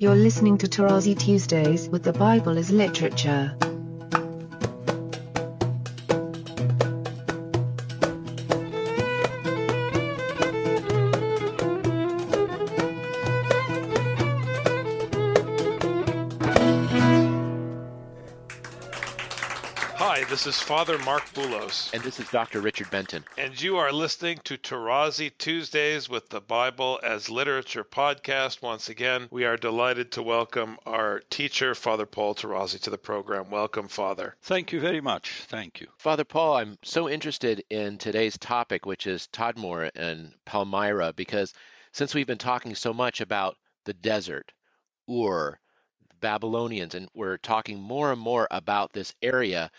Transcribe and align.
You're 0.00 0.14
listening 0.14 0.56
to 0.56 0.66
Tarazi 0.66 1.14
Tuesdays 1.14 1.86
with 1.90 2.04
the 2.04 2.14
Bible 2.14 2.56
as 2.56 2.70
Literature. 2.70 3.54
This 20.40 20.56
is 20.56 20.62
Father 20.62 20.96
Mark 21.00 21.26
Boulos. 21.34 21.92
And 21.92 22.02
this 22.02 22.18
is 22.18 22.26
Dr. 22.30 22.62
Richard 22.62 22.90
Benton. 22.90 23.26
and 23.36 23.60
you 23.60 23.76
are 23.76 23.92
listening 23.92 24.40
to 24.44 24.56
Tarazi 24.56 25.36
Tuesdays 25.36 26.08
with 26.08 26.30
the 26.30 26.40
Bible 26.40 26.98
as 27.02 27.28
Literature 27.28 27.84
podcast. 27.84 28.62
Once 28.62 28.88
again, 28.88 29.28
we 29.30 29.44
are 29.44 29.58
delighted 29.58 30.12
to 30.12 30.22
welcome 30.22 30.78
our 30.86 31.20
teacher, 31.28 31.74
Father 31.74 32.06
Paul 32.06 32.34
Tarazi, 32.34 32.80
to 32.80 32.88
the 32.88 32.96
program. 32.96 33.50
Welcome, 33.50 33.88
Father. 33.88 34.34
Thank 34.40 34.72
you 34.72 34.80
very 34.80 35.02
much. 35.02 35.30
Thank 35.48 35.78
you. 35.78 35.88
Father 35.98 36.24
Paul, 36.24 36.56
I'm 36.56 36.78
so 36.82 37.06
interested 37.06 37.62
in 37.68 37.98
today's 37.98 38.38
topic, 38.38 38.86
which 38.86 39.06
is 39.06 39.28
Tadmor 39.34 39.90
and 39.94 40.32
Palmyra, 40.46 41.12
because 41.12 41.52
since 41.92 42.14
we've 42.14 42.26
been 42.26 42.38
talking 42.38 42.74
so 42.74 42.94
much 42.94 43.20
about 43.20 43.58
the 43.84 43.92
desert, 43.92 44.52
Ur, 45.06 45.58
Babylonians, 46.22 46.94
and 46.94 47.10
we're 47.14 47.36
talking 47.36 47.78
more 47.78 48.10
and 48.10 48.20
more 48.20 48.48
about 48.50 48.94
this 48.94 49.14
area, 49.20 49.70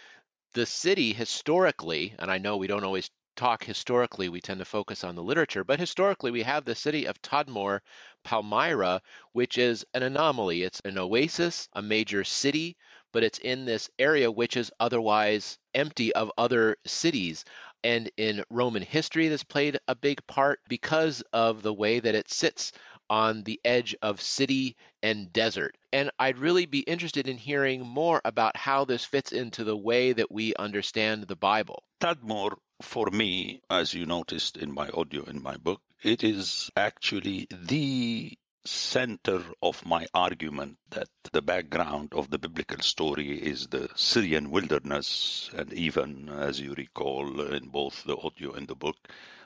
the 0.54 0.66
city 0.66 1.14
historically, 1.14 2.14
and 2.20 2.30
I 2.30 2.38
know 2.38 2.58
we 2.58 2.68
don't 2.68 2.84
always 2.84 3.10
talk 3.36 3.64
historically, 3.64 4.30
we 4.30 4.42
tend 4.42 4.60
to 4.60 4.66
focus 4.66 5.04
on 5.04 5.16
the 5.16 5.24
literature, 5.24 5.64
but 5.64 5.80
historically 5.80 6.32
we 6.32 6.44
have 6.44 6.66
the 6.66 6.76
city 6.76 7.06
of 7.06 7.22
Tadmor, 7.22 7.80
Palmyra, 8.24 9.02
which 9.32 9.58
is 9.58 9.86
an 9.94 10.04
anomaly. 10.04 10.64
It's 10.64 10.82
an 10.86 10.98
oasis, 10.98 11.68
a 11.74 11.82
major 11.82 12.24
city, 12.24 12.78
but 13.14 13.24
it's 13.24 13.40
in 13.40 13.66
this 13.66 13.90
area 13.98 14.32
which 14.32 14.58
is 14.58 14.72
otherwise 14.80 15.58
empty 15.74 16.14
of 16.14 16.32
other 16.38 16.78
cities. 16.86 17.46
And 17.84 18.12
in 18.18 18.44
Roman 18.50 18.84
history, 18.84 19.28
this 19.28 19.44
played 19.44 19.80
a 19.88 19.96
big 19.96 20.26
part 20.28 20.60
because 20.68 21.24
of 21.34 21.64
the 21.64 21.74
way 21.74 22.00
that 22.00 22.16
it 22.16 22.30
sits 22.30 22.74
on 23.10 23.44
the 23.44 23.60
edge 23.66 23.96
of 24.02 24.22
city 24.22 24.78
and 25.04 25.32
desert. 25.34 25.78
And 25.92 26.12
I'd 26.20 26.38
really 26.38 26.66
be 26.66 26.80
interested 26.80 27.28
in 27.28 27.38
hearing 27.38 27.86
more 27.86 28.22
about 28.24 28.56
how 28.56 28.86
this 28.86 29.04
fits 29.04 29.32
into 29.32 29.64
the 29.64 29.78
way 29.78 30.14
that 30.14 30.32
we 30.32 30.54
understand 30.56 31.24
the 31.24 31.36
Bible. 31.36 31.84
Tadmor, 32.00 32.58
for 32.82 33.08
me, 33.12 33.62
as 33.70 33.94
you 33.94 34.06
noticed 34.06 34.58
in 34.58 34.74
my 34.74 34.90
audio 34.90 35.24
in 35.24 35.42
my 35.42 35.58
book, 35.58 35.82
it 36.04 36.24
is 36.24 36.70
actually 36.76 37.48
the 37.52 38.38
center 38.66 39.44
of 39.62 39.84
my 39.86 40.06
argument 40.14 40.78
that 40.92 41.08
the 41.32 41.42
background 41.42 42.14
of 42.14 42.30
the 42.30 42.38
biblical 42.38 42.80
story 42.80 43.32
is 43.32 43.68
the 43.68 43.90
Syrian 43.96 44.52
wilderness. 44.52 45.50
And 45.56 45.74
even 45.74 46.30
as 46.30 46.60
you 46.60 46.74
recall 46.74 47.42
in 47.54 47.70
both 47.70 48.04
the 48.04 48.18
audio 48.18 48.54
and 48.54 48.68
the 48.68 48.76
book, 48.76 48.98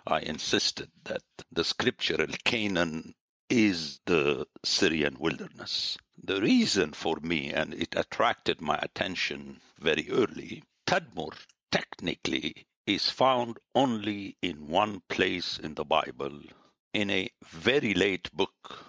I 0.05 0.19
insisted 0.19 0.91
that 1.05 1.23
the 1.51 1.63
scriptural 1.63 2.27
Canaan 2.43 3.15
is 3.49 3.99
the 4.05 4.47
Syrian 4.63 5.17
wilderness. 5.19 5.97
The 6.23 6.41
reason 6.41 6.93
for 6.93 7.17
me, 7.21 7.53
and 7.53 7.73
it 7.73 7.95
attracted 7.95 8.61
my 8.61 8.77
attention 8.81 9.61
very 9.79 10.09
early, 10.09 10.63
Tadmor 10.87 11.33
technically 11.71 12.65
is 12.85 13.09
found 13.09 13.57
only 13.73 14.37
in 14.41 14.67
one 14.67 15.01
place 15.09 15.59
in 15.59 15.75
the 15.75 15.85
Bible, 15.85 16.39
in 16.93 17.09
a 17.09 17.29
very 17.47 17.93
late 17.93 18.31
book, 18.31 18.85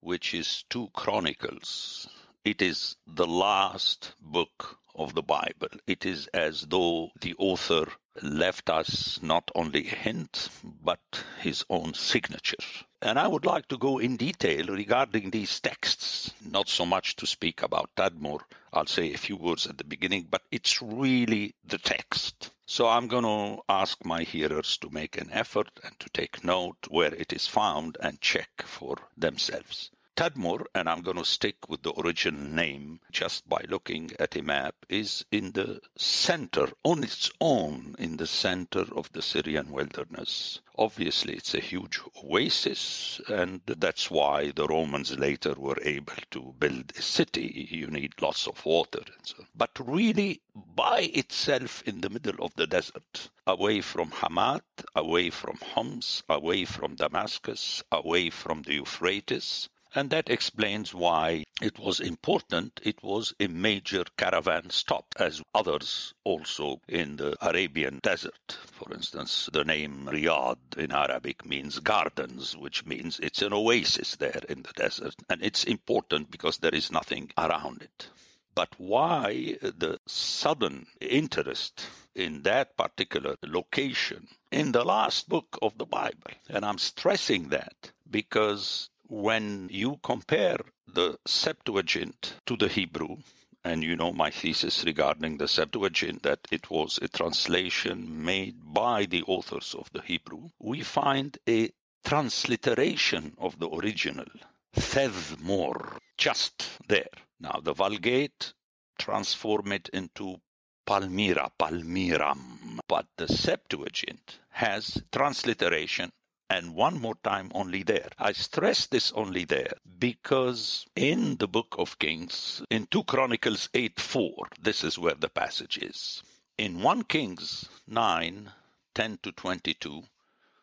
which 0.00 0.34
is 0.34 0.64
2 0.70 0.88
Chronicles. 0.92 2.08
It 2.44 2.60
is 2.60 2.96
the 3.06 3.26
last 3.26 4.14
book 4.20 4.78
of 4.94 5.14
the 5.14 5.22
Bible. 5.22 5.68
It 5.86 6.04
is 6.04 6.26
as 6.28 6.62
though 6.62 7.10
the 7.20 7.34
author 7.38 7.86
left 8.22 8.70
us 8.70 9.20
not 9.22 9.50
only 9.54 9.86
a 9.86 9.94
hint, 9.94 10.48
but 10.82 11.00
his 11.40 11.64
own 11.68 11.94
signature. 11.94 12.56
And 13.02 13.18
I 13.18 13.26
would 13.26 13.44
like 13.44 13.68
to 13.68 13.76
go 13.76 13.98
in 13.98 14.16
detail 14.16 14.66
regarding 14.66 15.30
these 15.30 15.60
texts, 15.60 16.32
not 16.40 16.68
so 16.68 16.86
much 16.86 17.16
to 17.16 17.26
speak 17.26 17.62
about 17.62 17.90
Tadmor. 17.96 18.40
I'll 18.72 18.86
say 18.86 19.12
a 19.12 19.18
few 19.18 19.36
words 19.36 19.66
at 19.66 19.78
the 19.78 19.84
beginning, 19.84 20.28
but 20.30 20.42
it's 20.50 20.80
really 20.80 21.54
the 21.64 21.78
text. 21.78 22.50
So 22.66 22.88
I'm 22.88 23.08
going 23.08 23.24
to 23.24 23.62
ask 23.68 24.04
my 24.04 24.22
hearers 24.22 24.78
to 24.78 24.90
make 24.90 25.20
an 25.20 25.30
effort 25.32 25.68
and 25.82 25.98
to 26.00 26.08
take 26.10 26.44
note 26.44 26.78
where 26.88 27.14
it 27.14 27.32
is 27.32 27.46
found 27.46 27.98
and 28.00 28.20
check 28.20 28.62
for 28.64 28.96
themselves. 29.16 29.90
Tadmor, 30.16 30.66
and 30.76 30.88
I'm 30.88 31.02
going 31.02 31.16
to 31.16 31.24
stick 31.24 31.68
with 31.68 31.82
the 31.82 31.92
original 31.98 32.40
name 32.40 33.00
just 33.10 33.48
by 33.48 33.64
looking 33.68 34.12
at 34.20 34.36
a 34.36 34.42
map, 34.42 34.76
is 34.88 35.24
in 35.32 35.50
the 35.50 35.80
center, 35.96 36.68
on 36.84 37.02
its 37.02 37.32
own, 37.40 37.96
in 37.98 38.16
the 38.16 38.28
center 38.28 38.84
of 38.94 39.10
the 39.12 39.22
Syrian 39.22 39.72
wilderness. 39.72 40.60
Obviously, 40.78 41.34
it's 41.34 41.54
a 41.54 41.60
huge 41.60 41.98
oasis, 42.22 43.20
and 43.26 43.60
that's 43.66 44.08
why 44.08 44.52
the 44.52 44.68
Romans 44.68 45.18
later 45.18 45.54
were 45.54 45.78
able 45.82 46.14
to 46.30 46.54
build 46.60 46.92
a 46.96 47.02
city. 47.02 47.66
You 47.72 47.88
need 47.88 48.22
lots 48.22 48.46
of 48.46 48.64
water 48.64 49.00
and 49.04 49.26
so. 49.26 49.44
But 49.56 49.72
really, 49.80 50.42
by 50.54 51.10
itself 51.12 51.82
in 51.86 52.00
the 52.00 52.10
middle 52.10 52.44
of 52.44 52.54
the 52.54 52.68
desert, 52.68 53.30
away 53.48 53.80
from 53.80 54.12
Hamat, 54.12 54.62
away 54.94 55.30
from 55.30 55.58
Homs, 55.74 56.22
away 56.28 56.66
from 56.66 56.94
Damascus, 56.94 57.82
away 57.90 58.30
from 58.30 58.62
the 58.62 58.74
Euphrates, 58.74 59.68
and 59.94 60.10
that 60.10 60.28
explains 60.28 60.92
why 60.92 61.44
it 61.62 61.78
was 61.78 62.00
important. 62.00 62.80
It 62.82 63.02
was 63.02 63.32
a 63.38 63.46
major 63.46 64.04
caravan 64.16 64.70
stop, 64.70 65.06
as 65.18 65.40
others 65.54 66.14
also 66.24 66.80
in 66.88 67.16
the 67.16 67.36
Arabian 67.40 68.00
desert. 68.02 68.58
For 68.72 68.92
instance, 68.92 69.48
the 69.52 69.64
name 69.64 70.08
Riyadh 70.10 70.76
in 70.76 70.90
Arabic 70.90 71.46
means 71.46 71.78
gardens, 71.78 72.56
which 72.56 72.84
means 72.84 73.20
it's 73.20 73.42
an 73.42 73.52
oasis 73.52 74.16
there 74.16 74.42
in 74.48 74.62
the 74.62 74.72
desert. 74.74 75.14
And 75.30 75.42
it's 75.42 75.64
important 75.64 76.30
because 76.30 76.58
there 76.58 76.74
is 76.74 76.90
nothing 76.90 77.30
around 77.38 77.82
it. 77.82 78.08
But 78.56 78.74
why 78.78 79.56
the 79.60 80.00
sudden 80.06 80.86
interest 81.00 81.86
in 82.14 82.42
that 82.42 82.76
particular 82.76 83.36
location 83.44 84.28
in 84.50 84.72
the 84.72 84.84
last 84.84 85.28
book 85.28 85.58
of 85.62 85.76
the 85.78 85.86
Bible? 85.86 86.30
And 86.48 86.64
I'm 86.64 86.78
stressing 86.78 87.48
that 87.48 87.92
because 88.08 88.90
when 89.08 89.68
you 89.70 89.98
compare 90.02 90.58
the 90.86 91.18
Septuagint 91.26 92.34
to 92.46 92.56
the 92.56 92.68
Hebrew, 92.68 93.16
and 93.62 93.82
you 93.82 93.96
know 93.96 94.12
my 94.12 94.30
thesis 94.30 94.84
regarding 94.84 95.38
the 95.38 95.48
Septuagint 95.48 96.22
that 96.22 96.40
it 96.50 96.70
was 96.70 96.98
a 97.00 97.08
translation 97.08 98.24
made 98.24 98.56
by 98.62 99.06
the 99.06 99.22
authors 99.24 99.74
of 99.74 99.90
the 99.92 100.02
Hebrew, 100.02 100.50
we 100.58 100.82
find 100.82 101.36
a 101.48 101.70
transliteration 102.04 103.34
of 103.38 103.58
the 103.58 103.68
original, 103.68 104.26
Thevmor, 104.74 105.98
just 106.18 106.68
there. 106.88 107.08
Now 107.40 107.60
the 107.62 107.74
Vulgate 107.74 108.52
transform 108.98 109.72
it 109.72 109.88
into 109.92 110.40
Palmyra, 110.86 111.50
Palmyram, 111.58 112.78
but 112.86 113.06
the 113.16 113.28
Septuagint 113.28 114.38
has 114.50 115.02
transliteration 115.10 116.12
and 116.50 116.74
one 116.74 117.00
more 117.00 117.14
time 117.22 117.50
only 117.54 117.82
there. 117.82 118.08
I 118.18 118.32
stress 118.32 118.86
this 118.86 119.12
only 119.12 119.44
there 119.44 119.72
because 119.98 120.86
in 120.94 121.36
the 121.36 121.48
book 121.48 121.76
of 121.78 121.98
Kings, 121.98 122.62
in 122.70 122.86
2 122.86 123.04
Chronicles 123.04 123.68
8 123.72 123.98
4, 123.98 124.48
this 124.60 124.84
is 124.84 124.98
where 124.98 125.14
the 125.14 125.28
passage 125.28 125.78
is. 125.78 126.22
In 126.58 126.82
1 126.82 127.04
Kings 127.04 127.68
9 127.86 128.52
10 128.94 129.18
to 129.22 129.32
22, 129.32 130.02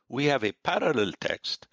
we 0.07 0.25
have 0.25 0.43
a 0.43 0.51
parallel 0.51 1.11
text, 1.19 1.67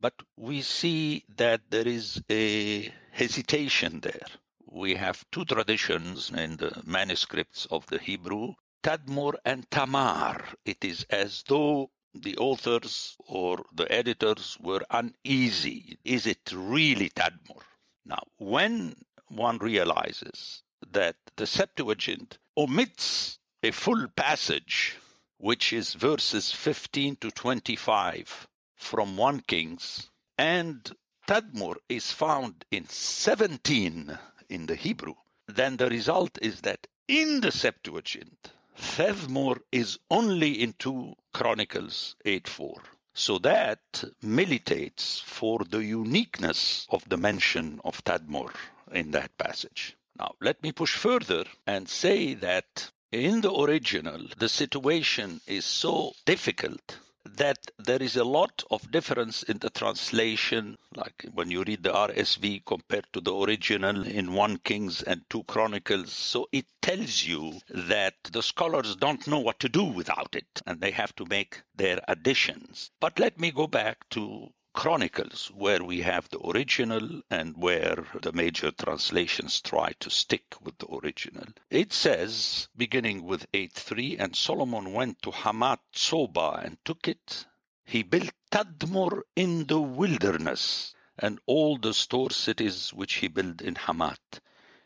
but 0.00 0.14
we 0.36 0.62
see 0.62 1.24
that 1.36 1.60
there 1.70 1.86
is 1.86 2.22
a 2.30 2.92
hesitation 3.12 4.00
there. 4.00 4.26
We 4.66 4.94
have 4.94 5.24
two 5.30 5.44
traditions 5.44 6.30
in 6.30 6.56
the 6.56 6.82
manuscripts 6.86 7.66
of 7.66 7.86
the 7.86 7.98
Hebrew 7.98 8.54
Tadmor 8.82 9.34
and 9.44 9.70
Tamar. 9.70 10.42
It 10.64 10.84
is 10.84 11.04
as 11.10 11.42
though 11.46 11.90
the 12.14 12.36
authors 12.38 13.16
or 13.26 13.64
the 13.72 13.90
editors 13.90 14.56
were 14.60 14.84
uneasy. 14.90 15.98
Is 16.04 16.26
it 16.26 16.52
really 16.52 17.10
Tadmor? 17.10 17.62
Now, 18.04 18.22
when 18.38 18.96
one 19.28 19.58
realizes 19.58 20.62
that 20.90 21.16
the 21.36 21.46
Septuagint 21.46 22.38
omits 22.56 23.38
a 23.62 23.70
full 23.70 24.08
passage, 24.08 24.96
which 25.38 25.72
is 25.72 25.94
verses 25.94 26.50
15 26.50 27.16
to 27.16 27.30
25 27.30 28.48
from 28.76 29.16
1 29.16 29.40
Kings, 29.40 30.10
and 30.36 30.90
Tadmor 31.28 31.76
is 31.88 32.10
found 32.10 32.64
in 32.70 32.88
17 32.88 34.18
in 34.48 34.66
the 34.66 34.74
Hebrew, 34.74 35.14
then 35.46 35.76
the 35.76 35.88
result 35.88 36.38
is 36.42 36.62
that 36.62 36.86
in 37.06 37.40
the 37.40 37.52
Septuagint, 37.52 38.52
Thevmor 38.80 39.60
is 39.70 39.98
only 40.10 40.62
in 40.62 40.72
2 40.72 41.14
Chronicles 41.34 42.16
8 42.24 42.48
4. 42.48 42.82
So 43.12 43.38
that 43.38 44.04
militates 44.22 45.20
for 45.20 45.58
the 45.64 45.84
uniqueness 45.84 46.86
of 46.88 47.06
the 47.08 47.18
mention 47.18 47.80
of 47.84 48.02
Tadmor 48.04 48.54
in 48.90 49.10
that 49.10 49.36
passage. 49.36 49.96
Now, 50.18 50.34
let 50.40 50.62
me 50.62 50.72
push 50.72 50.96
further 50.96 51.44
and 51.66 51.88
say 51.88 52.34
that 52.34 52.90
in 53.12 53.42
the 53.42 53.52
original, 53.52 54.26
the 54.38 54.48
situation 54.48 55.40
is 55.46 55.64
so 55.66 56.14
difficult 56.24 56.98
that 57.24 57.58
there 57.78 58.02
is 58.02 58.16
a 58.16 58.24
lot 58.24 58.62
of 58.70 58.90
difference 58.90 59.42
in 59.42 59.58
the 59.58 59.70
translation, 59.70 60.76
like 60.94 61.26
when 61.34 61.50
you 61.50 61.62
read 61.64 61.82
the 61.82 61.92
RSV 61.92 62.64
compared 62.64 63.06
to 63.12 63.20
the 63.20 63.34
original 63.34 64.06
in 64.06 64.32
1 64.32 64.56
Kings 64.58 65.02
and 65.02 65.22
2 65.30 65.44
Chronicles. 65.44 66.12
So 66.12 66.48
it 66.52 66.66
tells 66.80 67.24
you 67.24 67.60
that 67.68 68.14
the 68.32 68.42
scholars 68.42 68.96
don't 68.96 69.26
know 69.26 69.38
what 69.40 69.60
to 69.60 69.68
do 69.68 69.84
without 69.84 70.34
it 70.34 70.62
and 70.66 70.80
they 70.80 70.90
have 70.92 71.14
to 71.16 71.26
make 71.26 71.60
their 71.74 72.00
additions. 72.08 72.90
But 73.00 73.18
let 73.18 73.38
me 73.38 73.50
go 73.50 73.66
back 73.66 74.08
to 74.10 74.50
Chronicles, 74.72 75.50
where 75.52 75.82
we 75.82 76.00
have 76.02 76.28
the 76.28 76.38
original 76.46 77.22
and 77.28 77.56
where 77.56 78.06
the 78.22 78.30
major 78.32 78.70
translations 78.70 79.60
try 79.60 79.92
to 79.98 80.08
stick 80.08 80.54
with 80.62 80.78
the 80.78 80.86
original. 80.86 81.48
It 81.70 81.92
says, 81.92 82.68
beginning 82.76 83.24
with 83.24 83.50
8.3, 83.50 84.20
and 84.20 84.36
Solomon 84.36 84.92
went 84.92 85.22
to 85.22 85.32
Hamath 85.32 85.80
Soba 85.92 86.60
and 86.64 86.78
took 86.84 87.08
it. 87.08 87.46
He 87.84 88.04
built 88.04 88.30
Tadmor 88.52 89.22
in 89.34 89.66
the 89.66 89.80
wilderness 89.80 90.94
and 91.18 91.40
all 91.46 91.76
the 91.76 91.92
store 91.92 92.30
cities 92.30 92.94
which 92.94 93.14
he 93.14 93.26
built 93.26 93.60
in 93.60 93.74
Hamath. 93.74 94.40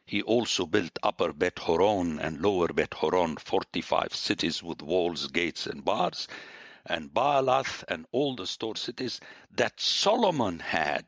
He 0.07 0.23
also 0.23 0.65
built 0.65 0.99
Upper 1.03 1.35
Bet 1.35 1.59
Horon 1.59 2.19
and 2.19 2.41
Lower 2.41 2.69
Bet 2.69 2.95
Horon, 2.95 3.37
45 3.37 4.15
cities 4.15 4.63
with 4.63 4.81
walls, 4.81 5.27
gates, 5.27 5.67
and 5.67 5.85
bars 5.85 6.27
and 6.87 7.13
Baalath 7.13 7.85
and 7.89 8.07
all 8.13 8.37
the 8.37 8.47
store 8.47 8.77
cities 8.77 9.21
that 9.57 9.81
Solomon 9.81 10.59
had, 10.59 11.07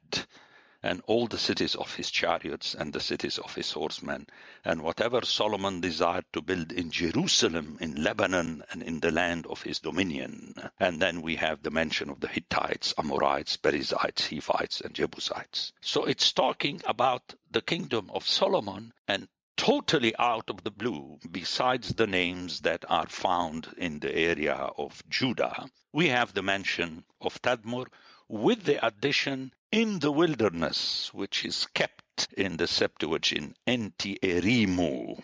and 0.83 1.03
all 1.07 1.27
the 1.27 1.39
cities 1.39 1.75
of 1.75 1.93
his 1.95 2.11
chariots 2.11 2.75
and 2.75 2.93
the 2.93 3.01
cities 3.01 3.39
of 3.39 3.55
his 3.55 3.73
horsemen, 3.73 4.27
and 4.65 4.83
whatever 4.83 5.25
Solomon 5.25 5.81
desired 5.81 6.25
to 6.33 6.41
build 6.41 6.71
in 6.71 6.91
Jerusalem, 6.91 7.79
in 7.81 8.03
Lebanon, 8.03 8.63
and 8.71 8.83
in 8.83 9.01
the 9.01 9.11
land 9.11 9.47
of 9.47 9.63
his 9.63 9.81
dominion. 9.81 10.55
And 10.79 11.03
then 11.03 11.23
we 11.23 11.37
have 11.37 11.63
the 11.63 11.73
mention 11.73 12.09
of 12.09 12.21
the 12.21 12.29
Hittites, 12.29 12.95
Amorites, 12.99 13.57
Perizzites, 13.57 14.29
Hivites, 14.29 14.81
and 14.81 14.95
Jebusites. 14.95 15.73
So 15.81 16.05
it's 16.05 16.33
talking 16.33 16.81
about 16.87 17.35
the 17.51 17.63
kingdom 17.63 18.11
of 18.15 18.29
Solomon 18.29 18.93
and 19.09 19.29
totally 19.57 20.15
out 20.19 20.51
of 20.51 20.63
the 20.65 20.71
blue, 20.71 21.19
besides 21.31 21.89
the 21.95 22.07
names 22.07 22.61
that 22.61 22.85
are 22.89 23.09
found 23.09 23.67
in 23.79 23.99
the 23.99 24.15
area 24.15 24.55
of 24.55 25.03
Judah, 25.09 25.67
we 25.93 26.09
have 26.09 26.35
the 26.35 26.43
mention 26.43 27.05
of 27.21 27.41
Tadmor 27.43 27.87
with 28.29 28.65
the 28.65 28.85
addition 28.87 29.53
in 29.73 29.99
the 29.99 30.13
wilderness, 30.13 31.13
which 31.15 31.45
is 31.45 31.67
kept 31.75 32.29
in 32.37 32.57
the 32.57 32.67
Septuagint, 32.67 33.57
enti 33.67 34.19
erimu. 34.21 35.23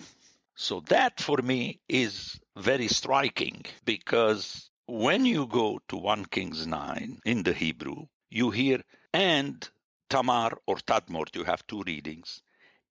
So 0.55 0.81
that 0.89 1.21
for 1.21 1.39
me 1.39 1.81
is 1.89 2.41
very 2.57 2.89
striking 2.89 3.65
because 3.85 4.71
when 4.87 5.25
you 5.25 5.47
go 5.47 5.81
to 5.89 5.97
1 5.97 6.27
Kings 6.27 6.67
9 6.67 7.21
in 7.25 7.43
the 7.43 7.53
Hebrew, 7.53 8.07
you 8.31 8.51
hear 8.51 8.83
and 9.13 9.69
Tamar 10.11 10.59
or 10.67 10.77
Tadmor, 10.77 11.27
you 11.35 11.45
have 11.45 11.67
two 11.67 11.83
readings, 11.87 12.43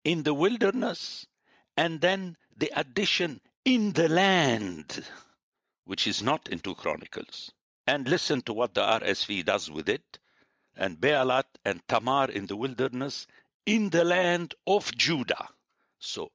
in 0.03 0.23
the 0.23 0.33
wilderness 0.33 1.27
and 1.81 1.99
then 1.99 2.37
the 2.57 2.71
addition 2.75 3.41
in 3.65 3.91
the 3.93 4.07
land, 4.07 5.03
which 5.85 6.05
is 6.05 6.21
not 6.21 6.47
in 6.49 6.59
2 6.59 6.75
Chronicles. 6.75 7.51
And 7.87 8.07
listen 8.07 8.43
to 8.43 8.53
what 8.53 8.75
the 8.75 8.81
RSV 8.81 9.45
does 9.45 9.71
with 9.71 9.89
it. 9.89 10.19
And 10.77 11.01
Bealat 11.01 11.47
and 11.65 11.81
Tamar 11.87 12.29
in 12.29 12.45
the 12.45 12.55
wilderness, 12.55 13.25
in 13.65 13.89
the 13.89 14.03
land 14.03 14.53
of 14.67 14.95
Judah. 14.95 15.49
So, 15.97 16.31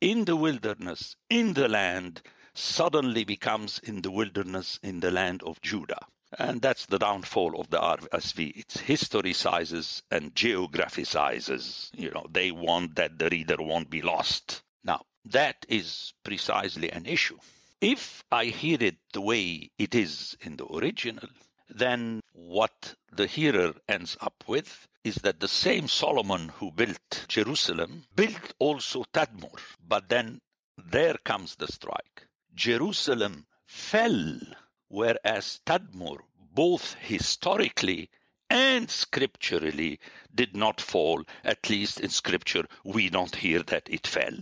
in 0.00 0.26
the 0.26 0.36
wilderness, 0.36 1.16
in 1.28 1.54
the 1.54 1.68
land, 1.68 2.22
suddenly 2.54 3.24
becomes 3.24 3.80
in 3.80 4.00
the 4.00 4.12
wilderness, 4.12 4.78
in 4.84 5.00
the 5.00 5.10
land 5.10 5.42
of 5.42 5.60
Judah. 5.60 6.06
And 6.38 6.62
that's 6.62 6.86
the 6.86 7.00
downfall 7.00 7.60
of 7.60 7.68
the 7.68 7.80
RSV. 7.80 8.58
It 8.58 8.68
historicizes 8.68 10.02
and 10.12 10.32
geographicizes. 10.36 11.90
You 11.96 12.12
know, 12.12 12.26
they 12.30 12.52
want 12.52 12.94
that 12.94 13.18
the 13.18 13.28
reader 13.28 13.56
won't 13.58 13.90
be 13.90 14.00
lost. 14.00 14.62
Now, 14.84 15.06
that 15.24 15.64
is 15.68 16.12
precisely 16.22 16.90
an 16.90 17.06
issue. 17.06 17.38
If 17.80 18.22
I 18.30 18.46
hear 18.46 18.78
it 18.80 18.96
the 19.12 19.22
way 19.22 19.70
it 19.78 19.94
is 19.94 20.36
in 20.42 20.56
the 20.56 20.66
original, 20.66 21.28
then 21.68 22.20
what 22.32 22.94
the 23.10 23.26
hearer 23.26 23.74
ends 23.88 24.16
up 24.20 24.44
with 24.46 24.86
is 25.02 25.16
that 25.16 25.40
the 25.40 25.48
same 25.48 25.88
Solomon 25.88 26.50
who 26.50 26.70
built 26.70 27.24
Jerusalem 27.28 28.04
built 28.14 28.54
also 28.58 29.04
Tadmor. 29.12 29.58
But 29.80 30.08
then 30.08 30.40
there 30.76 31.16
comes 31.24 31.56
the 31.56 31.68
strike. 31.68 32.26
Jerusalem 32.54 33.46
fell, 33.66 34.38
whereas 34.88 35.60
Tadmor, 35.66 36.18
both 36.52 36.94
historically 36.94 38.10
and 38.54 38.88
scripturally 38.88 39.98
did 40.32 40.54
not 40.54 40.80
fall. 40.80 41.24
At 41.42 41.68
least 41.68 41.98
in 41.98 42.08
scripture, 42.10 42.64
we 42.84 43.10
don't 43.10 43.34
hear 43.34 43.64
that 43.64 43.88
it 43.90 44.06
fell. 44.06 44.38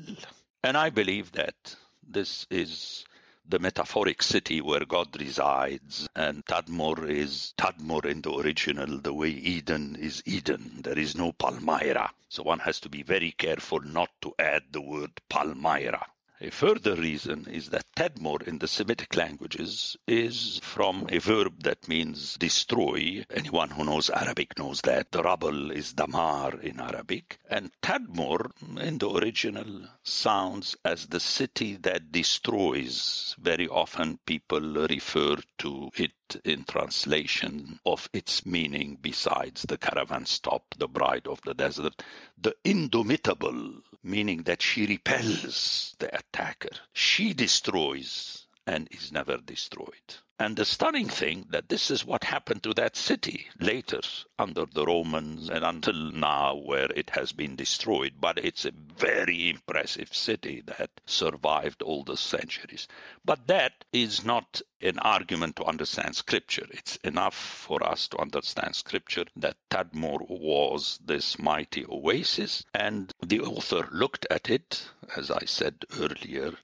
And 0.62 0.76
I 0.76 0.90
believe 0.90 1.32
that 1.32 1.74
this 2.06 2.46
is 2.50 3.06
the 3.48 3.58
metaphoric 3.58 4.22
city 4.22 4.60
where 4.60 4.84
God 4.84 5.18
resides, 5.18 6.06
and 6.14 6.44
Tadmor 6.44 7.08
is 7.08 7.54
Tadmor 7.56 8.04
in 8.04 8.20
the 8.20 8.34
original, 8.34 9.00
the 9.00 9.14
way 9.14 9.30
Eden 9.30 9.96
is 9.96 10.22
Eden. 10.26 10.80
There 10.84 10.98
is 10.98 11.16
no 11.16 11.32
Palmyra. 11.32 12.10
So 12.28 12.42
one 12.42 12.58
has 12.58 12.80
to 12.80 12.90
be 12.90 13.02
very 13.02 13.32
careful 13.32 13.80
not 13.80 14.10
to 14.20 14.34
add 14.38 14.64
the 14.72 14.82
word 14.82 15.10
Palmyra. 15.30 16.06
A 16.44 16.50
further 16.50 16.96
reason 16.96 17.46
is 17.48 17.68
that 17.68 17.86
Tadmor 17.94 18.42
in 18.42 18.58
the 18.58 18.66
Semitic 18.66 19.14
languages 19.14 19.96
is 20.08 20.58
from 20.64 21.06
a 21.08 21.18
verb 21.18 21.62
that 21.62 21.86
means 21.86 22.34
destroy. 22.34 23.24
Anyone 23.30 23.70
who 23.70 23.84
knows 23.84 24.10
Arabic 24.10 24.58
knows 24.58 24.80
that. 24.80 25.12
The 25.12 25.22
rubble 25.22 25.70
is 25.70 25.92
damar 25.92 26.58
in 26.58 26.80
Arabic. 26.80 27.38
And 27.48 27.70
Tadmor 27.80 28.50
in 28.76 28.98
the 28.98 29.08
original 29.08 29.86
sounds 30.02 30.74
as 30.84 31.06
the 31.06 31.20
city 31.20 31.76
that 31.82 32.10
destroys. 32.10 33.36
Very 33.38 33.68
often 33.68 34.18
people 34.26 34.88
refer 34.88 35.36
to 35.58 35.90
it 35.96 36.10
in 36.44 36.64
translation 36.64 37.78
of 37.84 38.08
its 38.12 38.44
meaning 38.46 38.98
besides 39.00 39.62
the 39.62 39.78
caravan 39.78 40.26
stop, 40.26 40.74
the 40.78 40.88
bride 40.88 41.26
of 41.26 41.40
the 41.42 41.54
desert, 41.54 42.02
the 42.38 42.54
indomitable, 42.64 43.74
meaning 44.02 44.42
that 44.44 44.62
she 44.62 44.86
repels 44.86 45.94
the 45.98 46.14
attacker. 46.16 46.76
She 46.92 47.34
destroys 47.34 48.46
and 48.66 48.88
is 48.90 49.12
never 49.12 49.38
destroyed. 49.38 50.14
And 50.38 50.56
the 50.56 50.64
stunning 50.64 51.08
thing 51.08 51.46
that 51.50 51.68
this 51.68 51.90
is 51.90 52.04
what 52.04 52.24
happened 52.24 52.62
to 52.64 52.74
that 52.74 52.96
city 52.96 53.48
later 53.60 54.00
under 54.38 54.66
the 54.66 54.84
Romans 54.84 55.50
and 55.50 55.64
until 55.64 55.94
now 55.94 56.54
where 56.56 56.90
it 56.96 57.10
has 57.10 57.32
been 57.32 57.54
destroyed. 57.54 58.14
But 58.18 58.38
it's 58.38 58.64
a 58.64 58.72
very 58.72 59.50
impressive 59.50 60.14
city 60.14 60.62
that 60.62 60.90
survived 61.06 61.82
all 61.82 62.02
the 62.02 62.16
centuries. 62.16 62.88
But 63.24 63.46
that 63.46 63.84
is 63.92 64.24
not 64.24 64.62
an 64.80 64.98
argument 64.98 65.56
to 65.56 65.64
understand 65.64 66.16
scripture. 66.16 66.66
It's 66.70 66.96
enough 67.04 67.36
for 67.36 67.86
us 67.86 68.08
to 68.08 68.18
understand 68.18 68.74
scripture 68.74 69.26
that 69.36 69.58
Tadmor 69.70 70.26
was 70.28 70.98
this 71.04 71.38
mighty 71.38 71.84
oasis 71.86 72.64
and 72.74 73.12
the 73.22 73.40
author 73.40 73.88
looked 73.92 74.26
at 74.30 74.50
it, 74.50 74.88
as 75.14 75.30
I 75.30 75.44
said 75.44 75.84
earlier, 76.00 76.56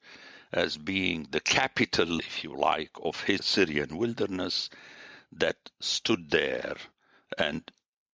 as 0.52 0.76
being 0.76 1.26
the 1.31 1.40
capital, 1.40 2.19
if 2.21 2.45
you 2.45 2.57
like, 2.57 2.90
of 3.02 3.23
his 3.23 3.45
Syrian 3.45 3.97
wilderness 3.97 4.71
that 5.33 5.57
stood 5.81 6.31
there. 6.31 6.76
And 7.37 7.71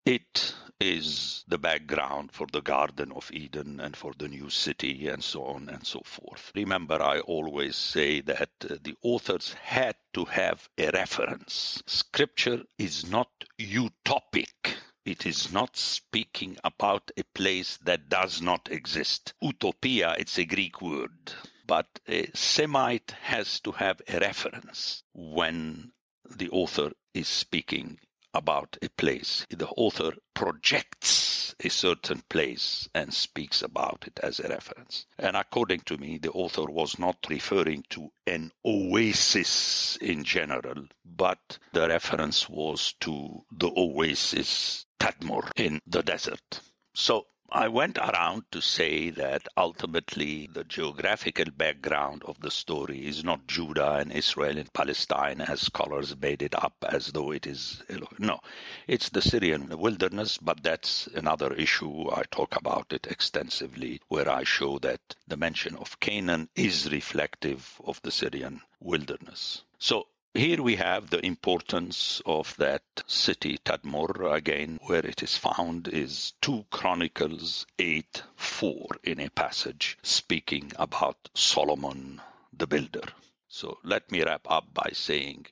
it 0.06 0.54
is 0.80 1.46
the 1.48 1.58
background 1.58 2.32
for 2.34 2.46
the 2.52 2.62
Garden 2.62 3.13
of 3.13 3.32
Eden 3.32 3.80
and 3.80 3.96
for 3.96 4.12
the 4.18 4.28
new 4.28 4.50
city 4.50 5.08
and 5.08 5.24
so 5.24 5.46
on 5.46 5.70
and 5.70 5.86
so 5.88 6.02
forth. 6.04 6.52
Remember, 6.56 7.02
I 7.02 7.20
always 7.20 7.78
say 7.78 8.20
that 8.22 8.50
uh, 8.70 8.75
the 8.84 8.96
authors 9.02 9.54
had 9.62 9.96
to 10.13 10.25
have 10.25 10.68
a 10.78 10.92
reference. 10.92 11.82
Scripture 11.86 12.63
is 12.78 13.10
not 13.10 13.30
utopic. 13.58 14.75
It 15.06 15.25
is 15.25 15.54
not 15.54 15.78
speaking 15.78 16.58
about 16.66 17.12
a 17.16 17.24
place 17.34 17.78
that 17.86 18.10
does 18.10 18.42
not 18.42 18.70
exist. 18.72 19.34
Utopia, 19.42 20.16
it's 20.18 20.38
a 20.38 20.46
Greek 20.46 20.82
word. 20.82 21.34
But 21.65 21.88
a 22.08 22.29
Semite 22.34 23.12
has 23.22 23.60
to 23.62 23.72
have 23.72 24.01
a 24.08 24.20
reference 24.20 25.03
when 25.13 25.91
the 26.29 26.50
author 26.50 26.91
is 27.13 27.27
speaking 27.27 28.00
about 28.34 28.77
a 28.82 28.89
place. 28.89 29.46
The 29.50 29.67
author 29.67 30.13
projects 30.34 31.55
a 31.60 31.70
certain 31.70 32.22
place 32.29 32.89
and 32.93 33.13
speaks 33.13 33.62
about 33.62 34.05
it 34.08 34.20
as 34.22 34.39
a 34.39 34.48
reference. 34.50 35.05
And 35.17 35.38
according 35.38 35.82
to 35.82 35.98
me, 35.98 36.17
the 36.17 36.32
author 36.32 36.65
was 36.65 37.00
not 37.00 37.17
referring 37.29 37.84
to 37.91 38.12
an 38.27 38.51
oasis 38.65 39.98
in 39.98 40.24
general, 40.24 40.88
but 41.05 41.60
the 41.74 41.88
reference 41.88 42.50
was 42.50 42.93
to 43.01 43.43
the 43.51 43.72
oasis 43.75 44.86
Tadmor 45.00 45.50
in 45.55 45.79
the 45.88 46.01
desert. 46.01 46.62
So 46.96 47.27
I 47.55 47.67
went 47.67 48.00
around 48.00 48.45
to 48.51 48.62
say 48.62 49.12
that 49.12 49.48
ultimately 49.55 50.50
the 50.51 50.63
geographical 50.63 51.51
background 51.55 52.24
of 52.25 52.39
the 52.39 52.50
story 52.50 53.05
is 53.05 53.24
not 53.24 53.45
Judah 53.45 53.98
and 53.98 54.12
Israel 54.12 54.57
and 54.57 54.74
Palestine 54.74 55.39
as 55.39 55.62
scholars 55.62 56.17
made 56.19 56.41
it 56.41 56.55
up 56.55 56.74
as 56.89 57.12
though 57.12 57.29
it 57.29 57.45
is. 57.45 57.83
No, 58.17 58.39
it's 58.88 59.10
the 59.10 59.22
Syrian 59.22 59.69
wilderness, 59.77 60.39
but 60.39 60.63
that's 60.63 61.05
another 61.13 61.53
issue. 61.53 62.10
I 62.10 62.24
talk 62.31 62.55
about 62.55 62.91
it 62.91 63.05
extensively 63.05 64.01
where 64.07 64.31
I 64.31 64.45
show 64.45 64.79
that 64.79 65.01
the 65.27 65.38
mention 65.38 65.75
of 65.75 66.00
Canaan 66.00 66.50
is 66.55 66.91
reflective 66.91 67.79
of 67.86 68.01
the 68.01 68.12
Syrian 68.12 68.62
wilderness. 68.79 69.62
So 69.77 70.07
here 70.34 70.63
we 70.63 70.75
have 70.78 71.10
the 71.10 71.24
importance 71.24 72.22
of 72.25 72.56
that 72.58 72.84
city, 73.06 73.60
Tadmor, 73.63 74.34
again, 74.34 74.80
where 74.88 75.06
it 75.06 75.22
is 75.22 75.38
found 75.38 75.88
is 75.88 76.34
2 76.42 76.66
Chronicles 76.72 77.68
8 77.78 78.24
4 78.36 78.88
in 79.04 79.20
a 79.20 79.30
passage 79.30 79.98
speaking 80.02 80.72
about 80.78 81.30
Solomon 81.36 82.20
the 82.52 82.66
builder. 82.66 83.04
So 83.48 83.78
let 83.84 84.12
me 84.12 84.24
wrap 84.24 84.50
up 84.50 84.74
by 84.74 84.90
saying 84.94 85.46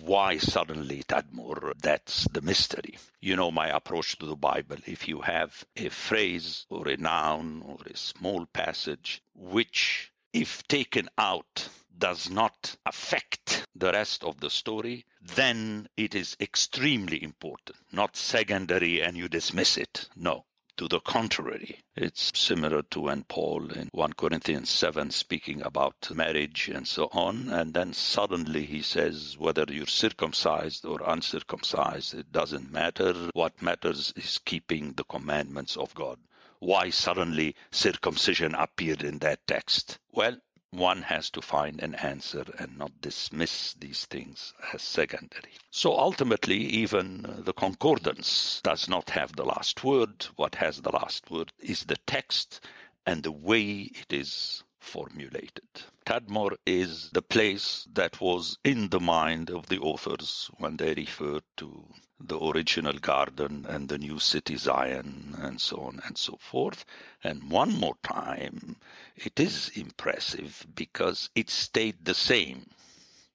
why 0.00 0.38
suddenly 0.38 1.04
Tadmor? 1.04 1.74
That's 1.80 2.26
the 2.32 2.40
mystery. 2.40 2.98
You 3.20 3.36
know 3.36 3.50
my 3.52 3.68
approach 3.68 4.18
to 4.18 4.26
the 4.26 4.34
Bible. 4.34 4.78
If 4.86 5.06
you 5.06 5.20
have 5.20 5.64
a 5.76 5.88
phrase 5.88 6.66
or 6.68 6.88
a 6.88 6.96
noun 6.96 7.62
or 7.64 7.78
a 7.86 7.96
small 7.96 8.46
passage 8.46 9.22
which, 9.34 10.10
if 10.32 10.66
taken 10.66 11.08
out, 11.16 11.68
does 11.98 12.30
not 12.30 12.76
affect 12.84 13.66
the 13.74 13.92
rest 13.92 14.24
of 14.24 14.40
the 14.40 14.50
story, 14.50 15.04
then 15.20 15.88
it 15.96 16.14
is 16.14 16.36
extremely 16.40 17.22
important, 17.22 17.76
not 17.92 18.16
secondary 18.16 19.02
and 19.02 19.16
you 19.16 19.28
dismiss 19.28 19.76
it. 19.76 20.08
No. 20.16 20.44
To 20.78 20.88
the 20.88 21.00
contrary, 21.00 21.80
it's 21.94 22.38
similar 22.38 22.82
to 22.90 23.00
when 23.00 23.24
Paul 23.24 23.72
in 23.72 23.88
1 23.92 24.12
Corinthians 24.12 24.68
7 24.68 25.10
speaking 25.10 25.62
about 25.62 26.10
marriage 26.14 26.68
and 26.68 26.86
so 26.86 27.08
on, 27.12 27.48
and 27.48 27.72
then 27.72 27.94
suddenly 27.94 28.66
he 28.66 28.82
says, 28.82 29.38
whether 29.38 29.64
you're 29.66 29.86
circumcised 29.86 30.84
or 30.84 31.00
uncircumcised, 31.02 32.12
it 32.12 32.30
doesn't 32.30 32.70
matter. 32.70 33.30
What 33.32 33.62
matters 33.62 34.12
is 34.16 34.38
keeping 34.44 34.92
the 34.92 35.04
commandments 35.04 35.78
of 35.78 35.94
God. 35.94 36.18
Why 36.58 36.90
suddenly 36.90 37.56
circumcision 37.70 38.54
appeared 38.54 39.02
in 39.02 39.20
that 39.20 39.46
text? 39.46 39.98
Well, 40.12 40.36
one 40.76 41.02
has 41.02 41.30
to 41.30 41.42
find 41.42 41.82
an 41.82 41.94
answer 41.94 42.44
and 42.58 42.76
not 42.78 43.00
dismiss 43.00 43.74
these 43.74 44.04
things 44.06 44.54
as 44.72 44.82
secondary. 44.82 45.52
So 45.70 45.98
ultimately, 45.98 46.58
even 46.58 47.26
uh, 47.26 47.42
the 47.42 47.52
concordance 47.52 48.60
does 48.62 48.88
not 48.88 49.10
have 49.10 49.34
the 49.34 49.44
last 49.44 49.82
word. 49.84 50.26
What 50.36 50.54
has 50.56 50.80
the 50.80 50.92
last 50.92 51.30
word 51.30 51.52
is 51.58 51.84
the 51.84 51.96
text 52.06 52.60
and 53.06 53.22
the 53.22 53.32
way 53.32 53.90
it 54.02 54.12
is 54.12 54.64
formulated. 54.86 55.68
Tadmor 56.06 56.56
is 56.64 57.10
the 57.10 57.22
place 57.22 57.86
that 57.92 58.20
was 58.20 58.58
in 58.64 58.88
the 58.88 59.00
mind 59.00 59.50
of 59.50 59.66
the 59.66 59.78
authors 59.80 60.50
when 60.58 60.76
they 60.76 60.94
referred 60.94 61.42
to 61.56 61.84
the 62.20 62.38
original 62.38 62.94
garden 62.94 63.66
and 63.68 63.88
the 63.88 63.98
new 63.98 64.18
city 64.18 64.56
Zion 64.56 65.34
and 65.38 65.60
so 65.60 65.80
on 65.80 66.00
and 66.06 66.16
so 66.16 66.36
forth. 66.36 66.84
And 67.22 67.50
one 67.50 67.74
more 67.74 67.96
time, 68.02 68.76
it 69.16 69.38
is 69.40 69.70
impressive 69.74 70.66
because 70.74 71.30
it 71.34 71.50
stayed 71.50 72.04
the 72.04 72.14
same. 72.14 72.70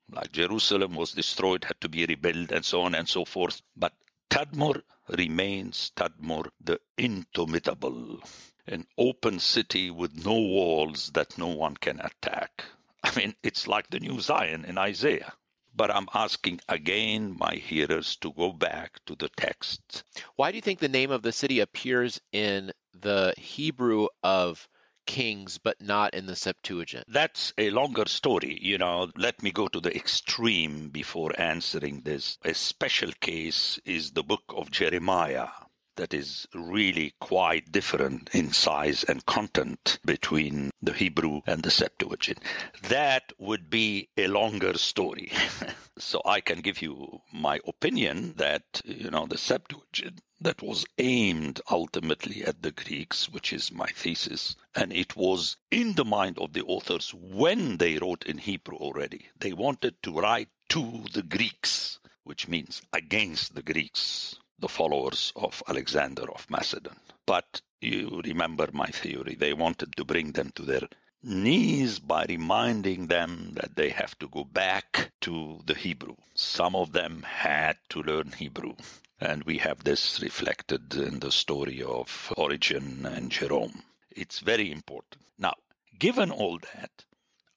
Like 0.10 0.32
Jerusalem 0.32 0.96
was 0.96 1.12
destroyed, 1.12 1.64
had 1.64 1.80
to 1.82 1.90
be 1.90 2.06
rebuilt, 2.06 2.52
and 2.52 2.66
so 2.66 2.82
on 2.82 2.96
and 2.96 3.08
so 3.08 3.26
forth. 3.26 3.62
But 3.76 3.94
Tadmor 4.30 4.82
remains 5.10 5.92
Tadmor, 5.96 6.50
the 6.64 6.80
indomitable 6.98 8.22
an 8.68 8.86
open 8.98 9.40
city 9.40 9.90
with 9.92 10.26
no 10.26 10.34
walls 10.34 11.12
that 11.14 11.38
no 11.38 11.48
one 11.48 11.76
can 11.76 12.00
attack. 12.00 12.64
I 13.04 13.16
mean, 13.16 13.36
it's 13.44 13.68
like 13.68 13.90
the 13.90 14.00
new 14.00 14.20
Zion 14.20 14.66
in 14.66 14.78
Isaiah. 14.78 15.34
But 15.74 15.90
I'm 15.90 16.08
asking 16.14 16.60
again 16.68 17.38
my 17.38 17.56
hearers 17.56 18.18
to 18.18 18.34
go 18.34 18.52
back 18.52 19.00
to 19.06 19.16
the 19.16 19.30
text. 19.30 20.04
Why 20.36 20.52
do 20.52 20.58
you 20.58 20.62
think 20.62 20.80
the 20.80 20.90
name 20.90 21.12
of 21.12 21.22
the 21.22 21.32
city 21.32 21.62
appears 21.62 22.20
in 22.34 22.74
the 23.00 23.34
Hebrew 23.38 24.08
of 24.22 24.68
Kings, 25.06 25.58
but 25.58 25.82
not 25.82 26.14
in 26.14 26.26
the 26.26 26.36
Septuagint? 26.36 27.06
That's 27.08 27.54
a 27.58 27.70
longer 27.70 28.06
story. 28.08 28.60
You 28.62 28.78
know, 28.80 29.10
let 29.16 29.42
me 29.42 29.52
go 29.52 29.68
to 29.70 29.80
the 29.80 29.96
extreme 29.96 30.90
before 30.90 31.32
answering 31.40 32.02
this. 32.02 32.38
A 32.44 32.54
special 32.54 33.12
case 33.22 33.80
is 33.86 34.12
the 34.12 34.24
book 34.24 34.44
of 34.50 34.72
Jeremiah 34.72 35.48
that 35.96 36.14
is 36.14 36.48
really 36.54 37.14
quite 37.20 37.72
different 37.72 38.30
in 38.34 38.52
size 38.52 39.04
and 39.04 39.26
content 39.26 40.00
between 40.06 40.72
the 40.82 40.94
Hebrew 40.94 41.42
and 41.46 41.62
the 41.62 41.72
Septuagint. 41.72 42.40
That 42.84 43.34
would 43.38 43.70
be 43.70 44.10
a 44.18 44.28
longer 44.28 44.78
story. 44.78 45.32
so 45.98 46.22
I 46.26 46.42
can 46.42 46.62
give 46.62 46.82
you 46.82 47.22
my 47.32 47.60
opinion 47.68 48.34
that, 48.38 48.82
you 48.86 49.12
know, 49.12 49.28
the 49.28 49.38
Septuagint 49.38 50.22
that 50.40 50.62
was 50.62 50.86
aimed 50.98 51.62
ultimately 51.70 52.44
at 52.44 52.62
the 52.62 52.72
Greeks, 52.72 53.30
which 53.30 53.54
is 53.54 53.72
my 53.72 53.88
thesis, 53.88 54.56
and 54.76 54.92
it 54.92 55.16
was 55.16 55.58
in 55.70 55.94
the 55.94 56.06
mind 56.06 56.40
of 56.40 56.54
the 56.54 56.64
authors 56.64 57.14
when 57.14 57.78
they 57.78 58.00
wrote 58.00 58.26
in 58.26 58.38
Hebrew 58.38 58.78
already. 58.78 59.28
They 59.40 59.54
wanted 59.54 60.02
to 60.04 60.20
write 60.20 60.50
to 60.70 61.04
the 61.14 61.24
Greeks, 61.24 62.00
which 62.24 62.48
means 62.48 62.82
against 62.94 63.54
the 63.54 63.62
Greeks 63.62 64.40
the 64.62 64.70
followers 64.70 65.34
of 65.36 65.62
Alexander 65.68 66.32
of 66.32 66.50
Macedon. 66.50 66.96
But 67.26 67.62
you 67.82 68.22
remember 68.24 68.70
my 68.72 68.88
theory. 68.88 69.36
They 69.36 69.54
wanted 69.54 69.96
to 69.98 70.06
bring 70.06 70.32
them 70.32 70.52
to 70.56 70.62
their 70.62 70.88
knees 71.24 72.00
by 72.00 72.26
reminding 72.30 73.08
them 73.08 73.52
that 73.54 73.76
they 73.76 73.90
have 73.90 74.18
to 74.20 74.28
go 74.28 74.44
back 74.44 75.12
to 75.22 75.60
the 75.66 75.74
Hebrew. 75.74 76.16
Some 76.36 76.76
of 76.76 76.92
them 76.92 77.24
had 77.24 77.78
to 77.90 78.02
learn 78.04 78.32
Hebrew. 78.32 78.74
And 79.20 79.44
we 79.44 79.58
have 79.60 79.84
this 79.84 80.20
reflected 80.22 80.96
in 80.96 81.20
the 81.20 81.32
story 81.32 81.84
of 81.84 82.34
Origen 82.38 83.06
and 83.06 83.32
Jerome. 83.32 83.84
It's 84.10 84.40
very 84.40 84.72
important. 84.72 85.24
Now, 85.38 85.56
given 86.00 86.32
all 86.32 86.60
that, 86.74 86.92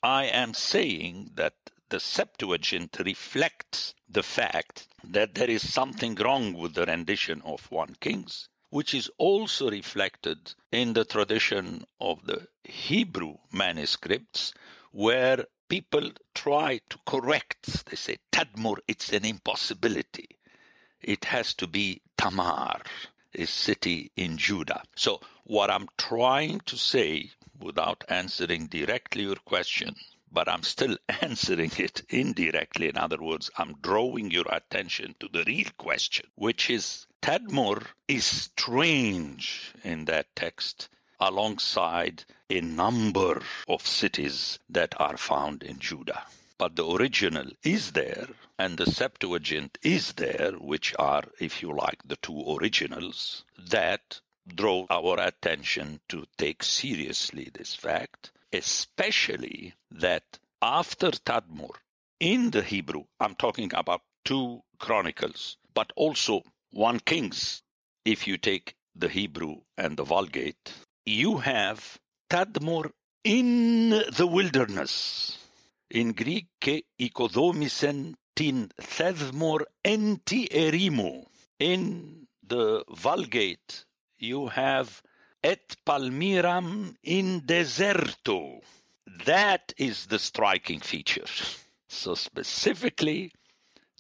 I 0.03 0.25
am 0.27 0.53
saying 0.53 1.31
that 1.35 1.55
the 1.89 2.01
Septuagint 2.01 2.99
reflects 3.05 3.95
the 4.09 4.23
fact 4.23 4.89
that 5.13 5.35
there 5.35 5.51
is 5.51 5.73
something 5.73 6.15
wrong 6.17 6.55
with 6.55 6.75
the 6.75 6.87
rendition 6.87 7.43
of 7.43 7.71
1 7.71 7.97
Kings, 8.01 8.49
which 8.71 8.95
is 8.95 9.11
also 9.19 9.71
reflected 9.71 10.55
in 10.73 10.93
the 10.93 11.05
tradition 11.05 11.85
of 12.01 12.25
the 12.27 12.47
Hebrew 12.65 13.37
manuscripts, 13.53 14.53
where 14.93 15.45
people 15.69 16.11
try 16.35 16.81
to 16.91 16.99
correct. 17.07 17.85
They 17.87 17.97
say, 17.97 18.19
Tadmor, 18.33 18.79
it's 18.89 19.13
an 19.13 19.25
impossibility. 19.25 20.29
It 21.01 21.25
has 21.27 21.55
to 21.55 21.67
be 21.67 22.01
Tamar, 22.17 22.81
a 23.35 23.47
city 23.47 24.11
in 24.17 24.39
Judah. 24.39 24.83
So, 24.97 25.21
what 25.45 25.71
I'm 25.71 25.89
trying 25.99 26.61
to 26.67 26.77
say, 26.77 27.31
without 27.61 28.05
answering 28.09 28.67
directly 28.69 29.25
your 29.25 29.37
question, 29.37 29.95
but 30.35 30.49
I'm 30.49 30.65
still 30.65 30.97
answering 31.21 31.71
it 31.79 32.03
indirectly. 32.09 32.89
In 32.89 32.97
other 32.99 33.23
words, 33.23 33.53
I'm 33.57 33.77
drawing 33.81 34.33
your 34.33 34.47
attention 34.51 35.15
to 35.21 35.29
the 35.29 35.45
real 35.47 35.69
question, 35.79 36.27
which 36.35 36.71
is 36.71 37.07
Tadmor 37.23 37.87
is 38.09 38.27
strange 38.27 39.73
in 39.85 40.07
that 40.07 40.35
text 40.35 40.89
alongside 41.21 42.25
a 42.51 42.61
number 42.61 43.41
of 43.69 43.87
cities 43.87 44.59
that 44.71 45.01
are 45.01 45.17
found 45.17 45.63
in 45.63 45.79
Judah. 45.79 46.27
But 46.59 46.75
the 46.75 46.87
original 46.87 47.51
is 47.63 47.93
there, 47.93 48.27
and 48.59 48.77
the 48.77 48.91
Septuagint 48.91 49.79
is 49.83 50.15
there, 50.15 50.53
which 50.53 50.95
are, 50.99 51.23
if 51.41 51.63
you 51.63 51.73
like, 51.77 52.03
the 52.05 52.17
two 52.17 52.57
originals, 52.59 53.45
that 53.71 54.21
draw 54.47 54.87
our 54.91 55.21
attention 55.21 56.01
to 56.09 56.25
take 56.37 56.65
seriously 56.65 57.51
this 57.55 57.75
fact 57.75 58.33
especially 58.55 59.75
that 59.91 60.25
after 60.63 61.11
Tadmor, 61.11 61.75
in 62.21 62.51
the 62.51 62.63
Hebrew, 62.63 63.05
I'm 63.21 63.35
talking 63.35 63.71
about 63.75 64.03
two 64.25 64.63
Chronicles, 64.79 65.57
but 65.75 65.93
also 65.97 66.43
one 66.71 67.01
Kings. 67.01 67.63
If 68.05 68.27
you 68.27 68.39
take 68.39 68.75
the 68.95 69.09
Hebrew 69.09 69.57
and 69.77 69.97
the 69.97 70.05
Vulgate, 70.05 70.73
you 71.05 71.39
have 71.39 71.99
Tadmor 72.31 72.91
in 73.25 73.91
the 73.91 74.27
wilderness. 74.27 75.37
In 75.91 76.13
Greek, 76.13 76.47
ikodomisen 77.01 78.15
tin 78.37 78.71
thethmor 78.81 79.65
enti 79.85 80.49
erimo. 80.51 81.27
In 81.59 82.27
the 82.47 82.85
Vulgate, 82.91 83.85
you 84.19 84.49
have 84.49 85.03
et 85.45 85.77
palmiram 85.85 86.97
in 87.03 87.43
deserto. 87.45 88.63
That 89.27 89.75
is 89.77 90.07
the 90.07 90.19
striking 90.19 90.81
feature. 90.81 91.27
So 91.89 92.15
specifically, 92.15 93.31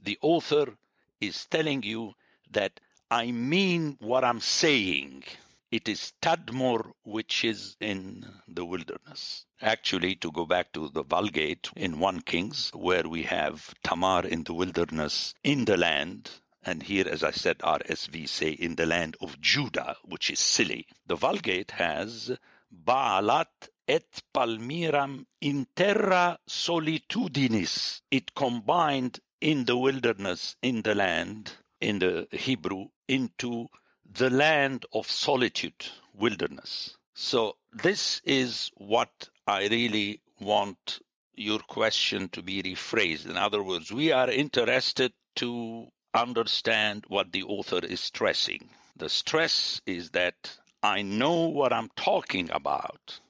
the 0.02 0.18
author 0.22 0.74
is 1.20 1.44
telling 1.46 1.82
you 1.82 2.14
that 2.52 2.80
I 3.10 3.30
mean 3.30 3.98
what 4.00 4.24
I'm 4.24 4.40
saying. 4.40 5.24
It 5.70 5.86
is 5.88 6.14
Tadmor 6.22 6.92
which 7.04 7.44
is 7.44 7.76
in 7.78 8.24
the 8.48 8.64
wilderness. 8.64 9.44
Actually, 9.60 10.14
to 10.16 10.32
go 10.32 10.46
back 10.46 10.72
to 10.72 10.88
the 10.88 11.02
Vulgate 11.02 11.68
in 11.76 11.98
1 11.98 12.20
Kings, 12.22 12.70
where 12.74 13.06
we 13.06 13.22
have 13.24 13.74
Tamar 13.82 14.24
in 14.24 14.44
the 14.44 14.54
wilderness 14.54 15.34
in 15.42 15.66
the 15.66 15.76
land, 15.76 16.30
and 16.66 16.82
here, 16.82 17.06
as 17.08 17.22
I 17.22 17.30
said, 17.30 17.58
RSV 17.58 18.28
say 18.28 18.50
in 18.50 18.74
the 18.74 18.86
land 18.86 19.16
of 19.20 19.40
Judah, 19.40 19.96
which 20.04 20.30
is 20.30 20.40
silly. 20.40 20.86
The 21.06 21.16
Vulgate 21.16 21.72
has 21.72 22.30
Baalat 22.72 23.68
et 23.86 24.22
palmiram 24.32 25.26
in 25.40 25.66
terra 25.76 26.38
solitudinis. 26.48 28.00
It 28.10 28.34
combined 28.34 29.20
in 29.40 29.64
the 29.64 29.76
wilderness, 29.76 30.56
in 30.62 30.82
the 30.82 30.94
land, 30.94 31.52
in 31.80 31.98
the 31.98 32.26
Hebrew, 32.32 32.86
into 33.08 33.68
the 34.10 34.30
land 34.30 34.86
of 34.92 35.10
solitude, 35.10 35.86
wilderness. 36.14 36.96
So 37.14 37.56
this 37.72 38.20
is 38.24 38.70
what 38.76 39.28
I 39.46 39.68
really 39.68 40.22
want 40.40 41.00
your 41.34 41.58
question 41.58 42.28
to 42.30 42.42
be 42.42 42.62
rephrased. 42.62 43.26
In 43.26 43.36
other 43.36 43.62
words, 43.62 43.92
we 43.92 44.12
are 44.12 44.30
interested 44.30 45.12
to 45.36 45.88
understand 46.14 47.04
what 47.08 47.32
the 47.32 47.42
author 47.42 47.80
is 47.84 48.00
stressing. 48.00 48.70
The 48.96 49.08
stress 49.08 49.82
is 49.86 50.10
that 50.10 50.56
I 50.82 51.02
know 51.02 51.48
what 51.48 51.72
I'm 51.72 51.90
talking 51.96 52.50
about. 52.50 53.20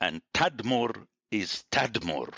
And 0.00 0.20
Tadmor 0.34 1.06
is 1.30 1.64
Tadmor. 1.70 2.32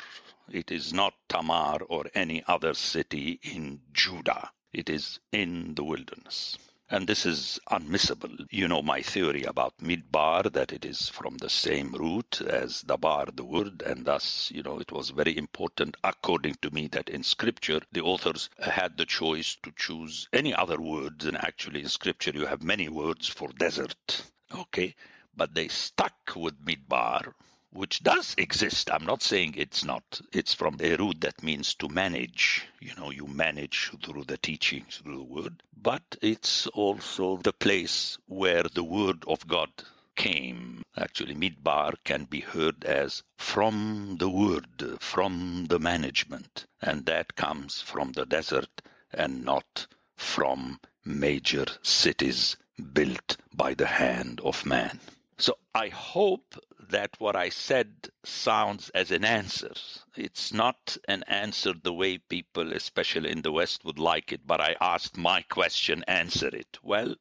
It 0.50 0.70
is 0.70 0.92
not 0.92 1.14
Tamar 1.28 1.82
or 1.88 2.04
any 2.14 2.44
other 2.46 2.74
city 2.74 3.40
in 3.42 3.80
Judah. 3.92 4.50
It 4.72 4.88
is 4.88 5.18
in 5.32 5.74
the 5.74 5.82
wilderness. 5.84 6.56
And 6.88 7.08
this 7.08 7.26
is 7.26 7.58
unmissable. 7.68 8.46
You 8.50 8.68
know 8.68 8.80
my 8.80 9.02
theory 9.02 9.42
about 9.42 9.78
midbar, 9.78 10.52
that 10.52 10.72
it 10.72 10.84
is 10.84 11.08
from 11.08 11.36
the 11.38 11.50
same 11.50 11.90
root 11.92 12.40
as 12.40 12.82
dabar, 12.82 13.26
the 13.34 13.44
wood, 13.44 13.82
and 13.84 14.04
thus, 14.04 14.52
you 14.54 14.62
know, 14.62 14.78
it 14.78 14.92
was 14.92 15.10
very 15.10 15.36
important, 15.36 15.96
according 16.04 16.54
to 16.62 16.70
me, 16.70 16.86
that 16.88 17.08
in 17.08 17.24
scripture 17.24 17.80
the 17.90 18.02
authors 18.02 18.50
had 18.60 18.96
the 18.96 19.06
choice 19.06 19.56
to 19.64 19.72
choose 19.76 20.28
any 20.32 20.54
other 20.54 20.80
words. 20.80 21.26
And 21.26 21.36
actually, 21.36 21.82
in 21.82 21.88
scripture, 21.88 22.30
you 22.32 22.46
have 22.46 22.62
many 22.62 22.88
words 22.88 23.26
for 23.26 23.48
desert. 23.48 24.22
Okay, 24.54 24.94
but 25.34 25.54
they 25.54 25.66
stuck 25.66 26.14
with 26.36 26.64
midbar 26.64 27.34
which 27.76 28.02
does 28.02 28.34
exist. 28.38 28.90
I'm 28.90 29.04
not 29.04 29.22
saying 29.22 29.54
it's 29.56 29.84
not. 29.84 30.20
It's 30.32 30.54
from 30.54 30.78
a 30.80 30.96
root 30.96 31.20
that 31.20 31.42
means 31.42 31.74
to 31.76 31.88
manage. 31.88 32.66
You 32.80 32.94
know, 32.96 33.10
you 33.10 33.26
manage 33.26 33.92
through 34.02 34.24
the 34.24 34.38
teachings, 34.38 35.02
through 35.02 35.18
the 35.18 35.22
word. 35.22 35.62
But 35.80 36.02
it's 36.22 36.66
also 36.68 37.36
the 37.36 37.52
place 37.52 38.16
where 38.26 38.62
the 38.62 38.82
word 38.82 39.24
of 39.26 39.46
God 39.46 39.70
came. 40.16 40.82
Actually, 40.96 41.34
midbar 41.34 41.94
can 42.02 42.24
be 42.24 42.40
heard 42.40 42.84
as 42.84 43.22
from 43.36 44.16
the 44.18 44.30
word, 44.30 44.98
from 45.00 45.66
the 45.68 45.78
management. 45.78 46.64
And 46.80 47.04
that 47.06 47.36
comes 47.36 47.82
from 47.82 48.12
the 48.12 48.24
desert 48.24 48.82
and 49.12 49.44
not 49.44 49.86
from 50.16 50.80
major 51.04 51.66
cities 51.82 52.56
built 52.92 53.36
by 53.54 53.74
the 53.74 53.86
hand 53.86 54.40
of 54.42 54.64
man. 54.64 54.98
So 55.38 55.58
I 55.74 55.88
hope 55.88 56.54
that 56.88 57.10
what 57.18 57.36
I 57.36 57.50
said 57.50 58.08
sounds 58.24 58.88
as 58.90 59.10
an 59.10 59.24
answer. 59.24 59.72
It's 60.16 60.52
not 60.52 60.96
an 61.08 61.24
answer 61.24 61.74
the 61.74 61.92
way 61.92 62.18
people, 62.18 62.72
especially 62.72 63.30
in 63.30 63.42
the 63.42 63.52
West, 63.52 63.84
would 63.84 63.98
like 63.98 64.32
it, 64.32 64.46
but 64.46 64.60
I 64.60 64.76
asked 64.80 65.16
my 65.16 65.42
question, 65.42 66.04
answer 66.08 66.48
it. 66.48 66.78
Well, 66.82 67.16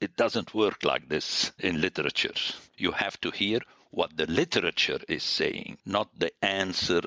it 0.00 0.14
doesn't 0.16 0.54
work 0.54 0.84
like 0.84 1.08
this 1.08 1.52
in 1.58 1.80
literature. 1.80 2.34
You 2.76 2.92
have 2.92 3.20
to 3.22 3.30
hear 3.30 3.60
what 3.90 4.16
the 4.16 4.26
literature 4.26 5.00
is 5.08 5.22
saying, 5.22 5.78
not 5.86 6.08
the 6.18 6.32
answer 6.42 7.02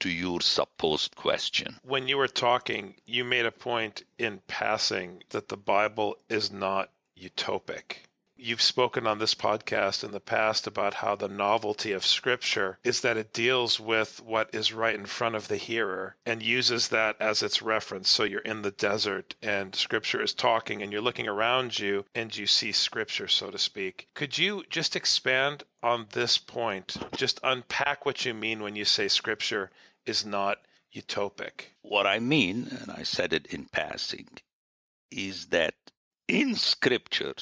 to 0.00 0.08
your 0.10 0.40
supposed 0.40 1.14
question. 1.14 1.78
When 1.84 2.08
you 2.08 2.16
were 2.16 2.28
talking, 2.28 2.96
you 3.06 3.24
made 3.24 3.46
a 3.46 3.52
point 3.52 4.02
in 4.18 4.42
passing 4.48 5.22
that 5.30 5.48
the 5.48 5.56
Bible 5.56 6.16
is 6.28 6.50
not 6.50 6.90
utopic. 7.16 7.98
You've 8.46 8.60
spoken 8.60 9.06
on 9.06 9.18
this 9.18 9.34
podcast 9.34 10.04
in 10.04 10.10
the 10.10 10.20
past 10.20 10.66
about 10.66 10.92
how 10.92 11.16
the 11.16 11.28
novelty 11.28 11.92
of 11.92 12.04
Scripture 12.04 12.78
is 12.84 13.00
that 13.00 13.16
it 13.16 13.32
deals 13.32 13.80
with 13.80 14.20
what 14.20 14.54
is 14.54 14.70
right 14.70 14.94
in 14.94 15.06
front 15.06 15.34
of 15.34 15.48
the 15.48 15.56
hearer 15.56 16.14
and 16.26 16.42
uses 16.42 16.88
that 16.88 17.16
as 17.20 17.42
its 17.42 17.62
reference. 17.62 18.10
So 18.10 18.22
you're 18.22 18.40
in 18.40 18.60
the 18.60 18.70
desert 18.70 19.34
and 19.40 19.74
Scripture 19.74 20.20
is 20.20 20.34
talking 20.34 20.82
and 20.82 20.92
you're 20.92 21.00
looking 21.00 21.26
around 21.26 21.78
you 21.78 22.04
and 22.14 22.36
you 22.36 22.46
see 22.46 22.72
Scripture, 22.72 23.28
so 23.28 23.50
to 23.50 23.56
speak. 23.56 24.08
Could 24.12 24.36
you 24.36 24.62
just 24.68 24.94
expand 24.94 25.62
on 25.82 26.06
this 26.12 26.36
point? 26.36 26.98
Just 27.16 27.40
unpack 27.42 28.04
what 28.04 28.26
you 28.26 28.34
mean 28.34 28.62
when 28.62 28.76
you 28.76 28.84
say 28.84 29.08
Scripture 29.08 29.70
is 30.04 30.26
not 30.26 30.58
utopic. 30.94 31.68
What 31.80 32.06
I 32.06 32.18
mean, 32.18 32.68
and 32.82 32.90
I 32.90 33.04
said 33.04 33.32
it 33.32 33.46
in 33.46 33.64
passing, 33.64 34.28
is 35.10 35.46
that 35.46 35.72
in 36.28 36.56
Scripture, 36.56 37.32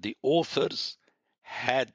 the 0.00 0.16
authors 0.22 0.96
had 1.42 1.90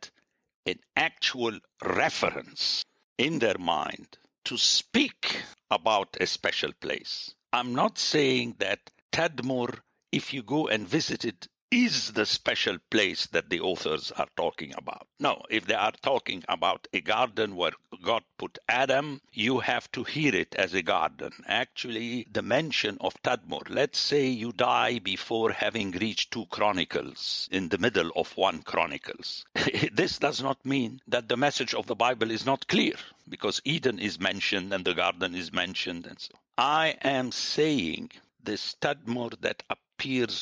an 0.66 0.80
actual 0.96 1.60
reference 1.84 2.84
in 3.18 3.40
their 3.40 3.58
mind 3.58 4.18
to 4.46 4.58
speak 4.58 5.42
about 5.72 6.18
a 6.20 6.28
special 6.28 6.72
place. 6.82 7.34
I'm 7.54 7.74
not 7.74 7.98
saying 7.98 8.56
that 8.60 8.80
Tadmor, 9.12 9.80
if 10.12 10.34
you 10.34 10.44
go 10.44 10.68
and 10.68 10.88
visit 10.88 11.26
it, 11.26 11.48
is 11.76 12.14
the 12.14 12.26
special 12.26 12.78
place 12.90 13.26
that 13.28 13.50
the 13.50 13.60
authors 13.60 14.10
are 14.14 14.30
talking 14.38 14.74
about. 14.78 15.06
No, 15.20 15.44
if 15.50 15.66
they 15.66 15.74
are 15.74 15.92
talking 15.92 16.42
about 16.48 16.88
a 16.94 17.02
garden 17.02 17.58
where 17.58 17.74
God 18.02 18.24
put 18.38 18.58
Adam, 18.70 19.20
you 19.34 19.60
have 19.60 19.92
to 19.92 20.06
hear 20.06 20.34
it 20.34 20.56
as 20.56 20.74
a 20.74 20.82
garden. 20.82 21.34
Actually, 21.46 22.28
the 22.32 22.42
mention 22.42 22.98
of 23.02 23.22
Tadmor, 23.24 23.64
let's 23.68 24.00
say 24.00 24.28
you 24.28 24.54
die 24.54 25.00
before 25.00 25.52
having 25.52 25.92
reached 25.92 26.32
two 26.32 26.46
chronicles 26.46 27.50
in 27.52 27.68
the 27.68 27.78
middle 27.78 28.10
of 28.16 28.38
one 28.38 28.62
chronicles. 28.62 29.44
this 29.92 30.18
does 30.18 30.42
not 30.42 30.66
mean 30.66 31.02
that 31.10 31.28
the 31.28 31.36
message 31.36 31.74
of 31.74 31.88
the 31.88 31.96
Bible 31.96 32.32
is 32.32 32.46
not 32.46 32.70
clear 32.70 32.96
because 33.28 33.62
Eden 33.66 34.00
is 34.00 34.18
mentioned 34.18 34.72
and 34.72 34.86
the 34.86 34.94
garden 34.94 35.36
is 35.36 35.52
mentioned 35.52 36.06
and 36.06 36.22
so. 36.22 36.32
I 36.58 36.96
am 37.02 37.34
saying 37.34 38.12
this 38.42 38.78
Tadmor 38.80 39.38
that 39.42 39.62
appears 39.70 39.85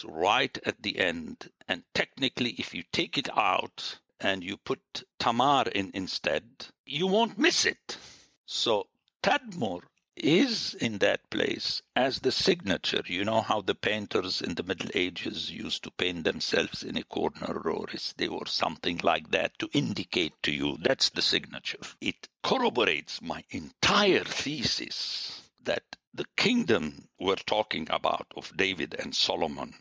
right 0.05 0.57
at 0.65 0.81
the 0.81 0.99
end. 0.99 1.49
And 1.67 1.83
technically, 1.93 2.51
if 2.51 2.73
you 2.73 2.83
take 2.91 3.17
it 3.17 3.29
out 3.37 3.99
and 4.19 4.43
you 4.43 4.57
put 4.57 5.03
Tamar 5.19 5.67
in 5.67 5.91
instead, 5.93 6.43
you 6.85 7.07
won't 7.07 7.37
miss 7.37 7.65
it. 7.65 7.97
So 8.45 8.87
Tadmor 9.21 9.83
is 10.15 10.75
in 10.75 10.99
that 10.99 11.29
place 11.29 11.81
as 11.95 12.19
the 12.19 12.31
signature. 12.31 13.01
You 13.05 13.25
know 13.25 13.41
how 13.41 13.61
the 13.61 13.73
painters 13.73 14.41
in 14.41 14.53
the 14.53 14.63
Middle 14.63 14.91
Ages 14.93 15.49
used 15.49 15.83
to 15.83 15.91
paint 15.91 16.23
themselves 16.23 16.83
in 16.83 16.97
a 16.97 17.03
corner 17.03 17.61
or 17.65 17.87
they 18.17 18.27
or 18.27 18.45
something 18.45 18.99
like 19.01 19.31
that 19.31 19.57
to 19.59 19.69
indicate 19.73 20.33
to 20.43 20.51
you 20.51 20.77
that's 20.79 21.09
the 21.09 21.21
signature. 21.21 21.81
It 21.99 22.27
corroborates 22.43 23.21
my 23.21 23.43
entire 23.49 24.23
thesis 24.23 25.41
that 25.63 25.83
the 26.15 26.25
kingdom 26.37 27.07
we're 27.19 27.35
talking 27.35 27.87
about 27.89 28.31
of 28.37 28.55
David 28.55 28.95
and 28.99 29.15
Solomon, 29.15 29.73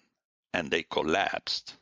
and 0.55 0.71
they 0.71 0.83
collapsed. 0.83 1.77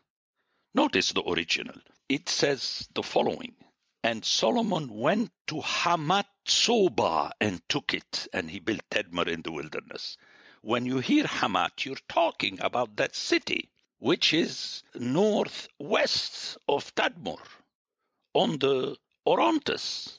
Notice 0.75 1.13
the 1.13 1.23
original. 1.23 1.77
It 2.09 2.29
says 2.29 2.89
the 2.93 3.05
following 3.05 3.55
And 4.03 4.25
Solomon 4.25 4.89
went 4.89 5.31
to 5.47 5.61
Hamat 5.61 6.27
Soba 6.45 7.33
and 7.41 7.63
took 7.69 7.95
it, 7.95 8.27
and 8.33 8.51
he 8.51 8.59
built 8.59 8.81
Tadmor 8.91 9.29
in 9.29 9.43
the 9.43 9.53
wilderness. 9.53 10.17
When 10.63 10.85
you 10.85 10.99
hear 10.99 11.25
Hamat, 11.25 11.85
you're 11.85 11.97
talking 12.09 12.61
about 12.61 12.97
that 12.97 13.15
city, 13.15 13.71
which 13.99 14.35
is 14.35 14.83
northwest 14.95 16.59
of 16.69 16.93
Tadmor, 16.97 17.41
on 18.35 18.59
the 18.59 18.97
Orontes. 19.25 20.19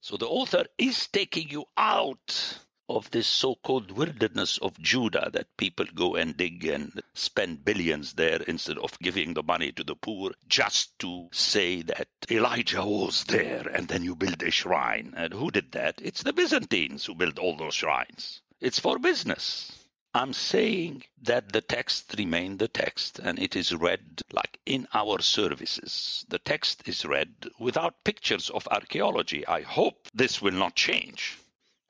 So 0.00 0.16
the 0.16 0.28
author 0.28 0.66
is 0.78 1.08
taking 1.08 1.48
you 1.50 1.64
out 1.76 2.60
of 2.88 3.10
this 3.10 3.26
so-called 3.26 3.90
wilderness 3.90 4.58
of 4.58 4.78
Judah 4.80 5.28
that 5.32 5.56
people 5.56 5.86
go 5.94 6.14
and 6.14 6.36
dig 6.36 6.64
and 6.66 7.02
spend 7.14 7.64
billions 7.64 8.12
there 8.12 8.40
instead 8.42 8.78
of 8.78 8.98
giving 9.00 9.34
the 9.34 9.42
money 9.42 9.72
to 9.72 9.82
the 9.82 9.96
poor 9.96 10.32
just 10.48 10.96
to 11.00 11.28
say 11.32 11.82
that 11.82 12.08
Elijah 12.30 12.84
was 12.84 13.24
there 13.24 13.66
and 13.68 13.88
then 13.88 14.04
you 14.04 14.14
build 14.14 14.42
a 14.42 14.50
shrine. 14.50 15.14
And 15.16 15.32
who 15.32 15.50
did 15.50 15.72
that? 15.72 16.00
It's 16.02 16.22
the 16.22 16.32
Byzantines 16.32 17.04
who 17.04 17.14
built 17.14 17.38
all 17.38 17.56
those 17.56 17.74
shrines. 17.74 18.40
It's 18.60 18.78
for 18.78 18.98
business. 18.98 19.72
I'm 20.14 20.32
saying 20.32 21.02
that 21.22 21.52
the 21.52 21.60
text 21.60 22.14
remain 22.16 22.56
the 22.56 22.68
text 22.68 23.18
and 23.18 23.38
it 23.38 23.54
is 23.54 23.74
read 23.74 24.22
like 24.32 24.58
in 24.64 24.88
our 24.94 25.20
services. 25.20 26.24
The 26.28 26.38
text 26.38 26.88
is 26.88 27.04
read 27.04 27.34
without 27.58 28.02
pictures 28.04 28.48
of 28.48 28.66
archaeology. 28.70 29.46
I 29.46 29.60
hope 29.60 30.08
this 30.14 30.40
will 30.40 30.54
not 30.54 30.74
change. 30.74 31.36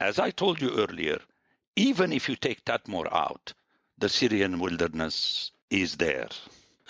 As 0.00 0.18
I 0.18 0.30
told 0.30 0.60
you 0.60 0.76
earlier, 0.76 1.20
even 1.74 2.12
if 2.12 2.28
you 2.28 2.36
take 2.36 2.66
Tadmor 2.66 3.10
out, 3.10 3.54
the 3.96 4.10
Syrian 4.10 4.58
wilderness 4.58 5.52
is 5.70 5.96
there. 5.96 6.28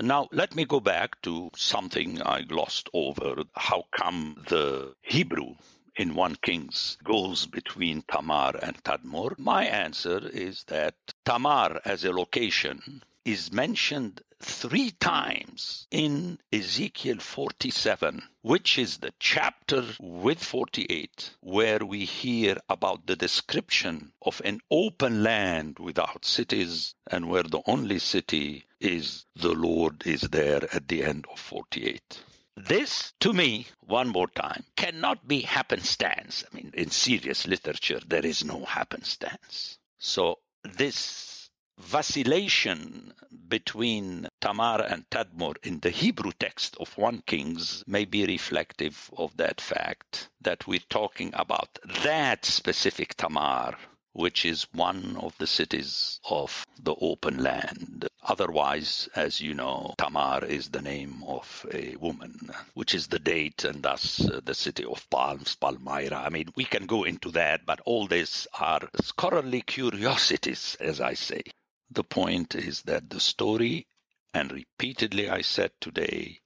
Now, 0.01 0.29
let 0.33 0.57
me 0.57 0.65
go 0.65 0.81
back 0.81 1.23
to 1.23 1.51
something 1.55 2.21
I 2.21 2.43
glossed 2.43 2.89
over. 2.93 3.45
How 3.55 3.87
come 3.93 4.43
the 4.49 4.97
Hebrew 5.03 5.55
in 5.95 6.17
1 6.17 6.37
Kings 6.43 6.99
goes 7.05 7.47
between 7.47 8.03
Tamar 8.03 8.57
and 8.61 8.83
Tadmor? 8.83 9.39
My 9.39 9.65
answer 9.65 10.29
is 10.29 10.65
that 10.65 10.97
Tamar 11.25 11.81
as 11.85 12.05
a 12.05 12.13
location 12.13 13.05
is 13.27 13.51
mentioned 13.51 14.23
three 14.41 14.93
times 14.93 15.89
in 15.91 16.39
Ezekiel 16.53 17.19
47, 17.19 18.23
which 18.43 18.79
is 18.79 18.99
the 18.99 19.13
chapter 19.19 19.85
with 19.99 20.41
48, 20.41 21.31
where 21.41 21.85
we 21.85 22.05
hear 22.05 22.57
about 22.69 23.05
the 23.05 23.17
description 23.17 24.13
of 24.23 24.41
an 24.45 24.61
open 24.71 25.25
land 25.25 25.81
without 25.81 26.25
cities 26.25 26.95
and 27.11 27.29
where 27.29 27.43
the 27.43 27.63
only 27.67 27.99
city 27.99 28.65
is 28.79 29.27
the 29.35 29.53
Lord 29.53 30.07
is 30.07 30.21
there 30.21 30.63
at 30.73 30.87
the 30.87 31.03
end 31.03 31.25
of 31.29 31.41
48. 31.41 32.23
This, 32.57 33.13
to 33.21 33.33
me, 33.33 33.67
one 33.81 34.09
more 34.09 34.29
time, 34.29 34.63
cannot 34.77 35.27
be 35.27 35.41
happenstance. 35.41 36.45
I 36.49 36.55
mean, 36.55 36.71
in 36.75 36.91
serious 36.91 37.45
literature, 37.45 38.01
there 38.07 38.25
is 38.25 38.45
no 38.45 38.65
happenstance. 38.65 39.79
So 39.99 40.39
this 40.63 41.36
vacillation 41.79 43.13
between 43.49 44.29
Tamar 44.41 44.83
and 44.83 45.09
Tadmor 45.09 45.55
in 45.63 45.79
the 45.81 45.91
Hebrew 45.91 46.33
text 46.39 46.77
of 46.79 46.97
1 46.99 47.23
Kings 47.27 47.85
may 47.87 48.05
be 48.05 48.27
reflective 48.27 49.11
of 49.17 49.37
that 49.37 49.61
fact 49.61 50.29
that 50.41 50.67
we're 50.67 50.81
talking 50.91 51.31
about 51.35 51.79
that 52.03 52.45
specific 52.45 53.15
Tamar 53.15 53.77
which 54.17 54.47
is 54.47 54.67
one 54.73 55.17
of 55.19 55.37
the 55.37 55.47
cities 55.47 56.21
of 56.31 56.67
the 56.83 56.95
open 56.95 57.43
land. 57.43 58.09
Otherwise, 58.23 59.11
as 59.15 59.43
you 59.43 59.53
know, 59.53 59.95
Tamar 59.99 60.43
is 60.45 60.71
the 60.71 60.81
name 60.81 61.23
of 61.27 61.67
a 61.73 61.97
woman, 61.97 62.51
which 62.73 62.95
is 62.95 63.09
the 63.09 63.19
date 63.19 63.65
and 63.65 63.83
thus 63.83 64.27
uh, 64.27 64.41
the 64.43 64.55
city 64.55 64.85
of 64.85 65.09
palms, 65.11 65.55
Palmyra. 65.57 66.17
I 66.17 66.31
mean, 66.31 66.49
we 66.57 66.65
can 66.65 66.87
go 66.87 67.05
into 67.05 67.31
that, 67.33 67.67
but 67.67 67.81
all 67.85 68.07
these 68.07 68.47
are 68.59 68.89
scholarly 69.03 69.61
curiosities, 69.61 70.79
as 70.81 71.01
I 71.01 71.13
say. 71.13 71.43
The 71.91 72.05
point 72.05 72.55
is 72.55 72.83
that 72.83 73.11
the 73.11 73.21
story, 73.21 73.87
and 74.35 74.51
repeatedly 74.51 75.31
I 75.31 75.43
said 75.43 75.73
today, 75.81 76.41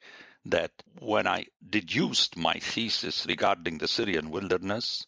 that 0.44 0.72
when 0.98 1.26
I 1.26 1.46
deduced 1.66 2.36
my 2.36 2.54
thesis 2.54 3.26
regarding 3.26 3.78
the 3.78 3.88
Syrian 3.88 4.30
wilderness, 4.30 5.06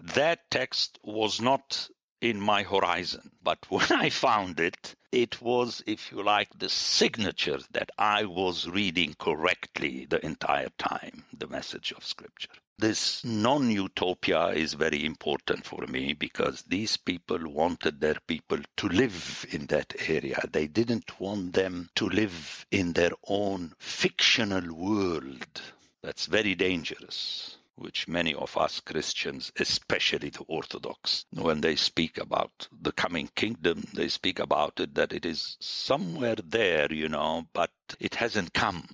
that 0.00 0.50
text 0.50 0.98
was 1.02 1.40
not 1.40 1.88
in 2.20 2.40
my 2.40 2.62
horizon. 2.62 3.30
But 3.42 3.58
when 3.70 3.92
I 3.92 4.10
found 4.10 4.58
it, 4.58 4.94
it 5.12 5.40
was, 5.40 5.82
if 5.86 6.10
you 6.10 6.22
like, 6.22 6.48
the 6.58 6.68
signature 6.68 7.60
that 7.72 7.90
I 7.98 8.24
was 8.24 8.68
reading 8.68 9.14
correctly 9.14 10.06
the 10.06 10.24
entire 10.24 10.70
time, 10.78 11.24
the 11.32 11.46
message 11.46 11.92
of 11.92 12.04
Scripture. 12.04 12.50
This 12.76 13.24
non 13.24 13.70
utopia 13.70 14.48
is 14.48 14.74
very 14.74 15.04
important 15.04 15.64
for 15.64 15.86
me 15.86 16.12
because 16.12 16.62
these 16.62 16.96
people 16.96 17.38
wanted 17.48 18.00
their 18.00 18.18
people 18.26 18.58
to 18.78 18.88
live 18.88 19.46
in 19.50 19.66
that 19.66 19.94
area. 20.08 20.40
They 20.50 20.66
didn't 20.66 21.20
want 21.20 21.52
them 21.52 21.88
to 21.94 22.08
live 22.08 22.66
in 22.72 22.92
their 22.92 23.12
own 23.28 23.74
fictional 23.78 24.74
world. 24.74 25.62
That's 26.02 26.26
very 26.26 26.56
dangerous 26.56 27.56
which 27.76 28.08
many 28.08 28.34
of 28.34 28.56
us 28.56 28.80
Christians, 28.80 29.52
especially 29.58 30.30
the 30.30 30.44
Orthodox, 30.48 31.26
when 31.30 31.60
they 31.60 31.76
speak 31.76 32.18
about 32.18 32.68
the 32.82 32.92
coming 32.92 33.28
kingdom, 33.36 33.84
they 33.94 34.08
speak 34.08 34.40
about 34.40 34.80
it 34.80 34.94
that 34.96 35.12
it 35.12 35.24
is 35.24 35.56
somewhere 35.60 36.36
there, 36.44 36.92
you 36.92 37.08
know, 37.08 37.46
but 37.52 37.70
it 38.00 38.16
hasn't 38.16 38.52
come. 38.52 38.86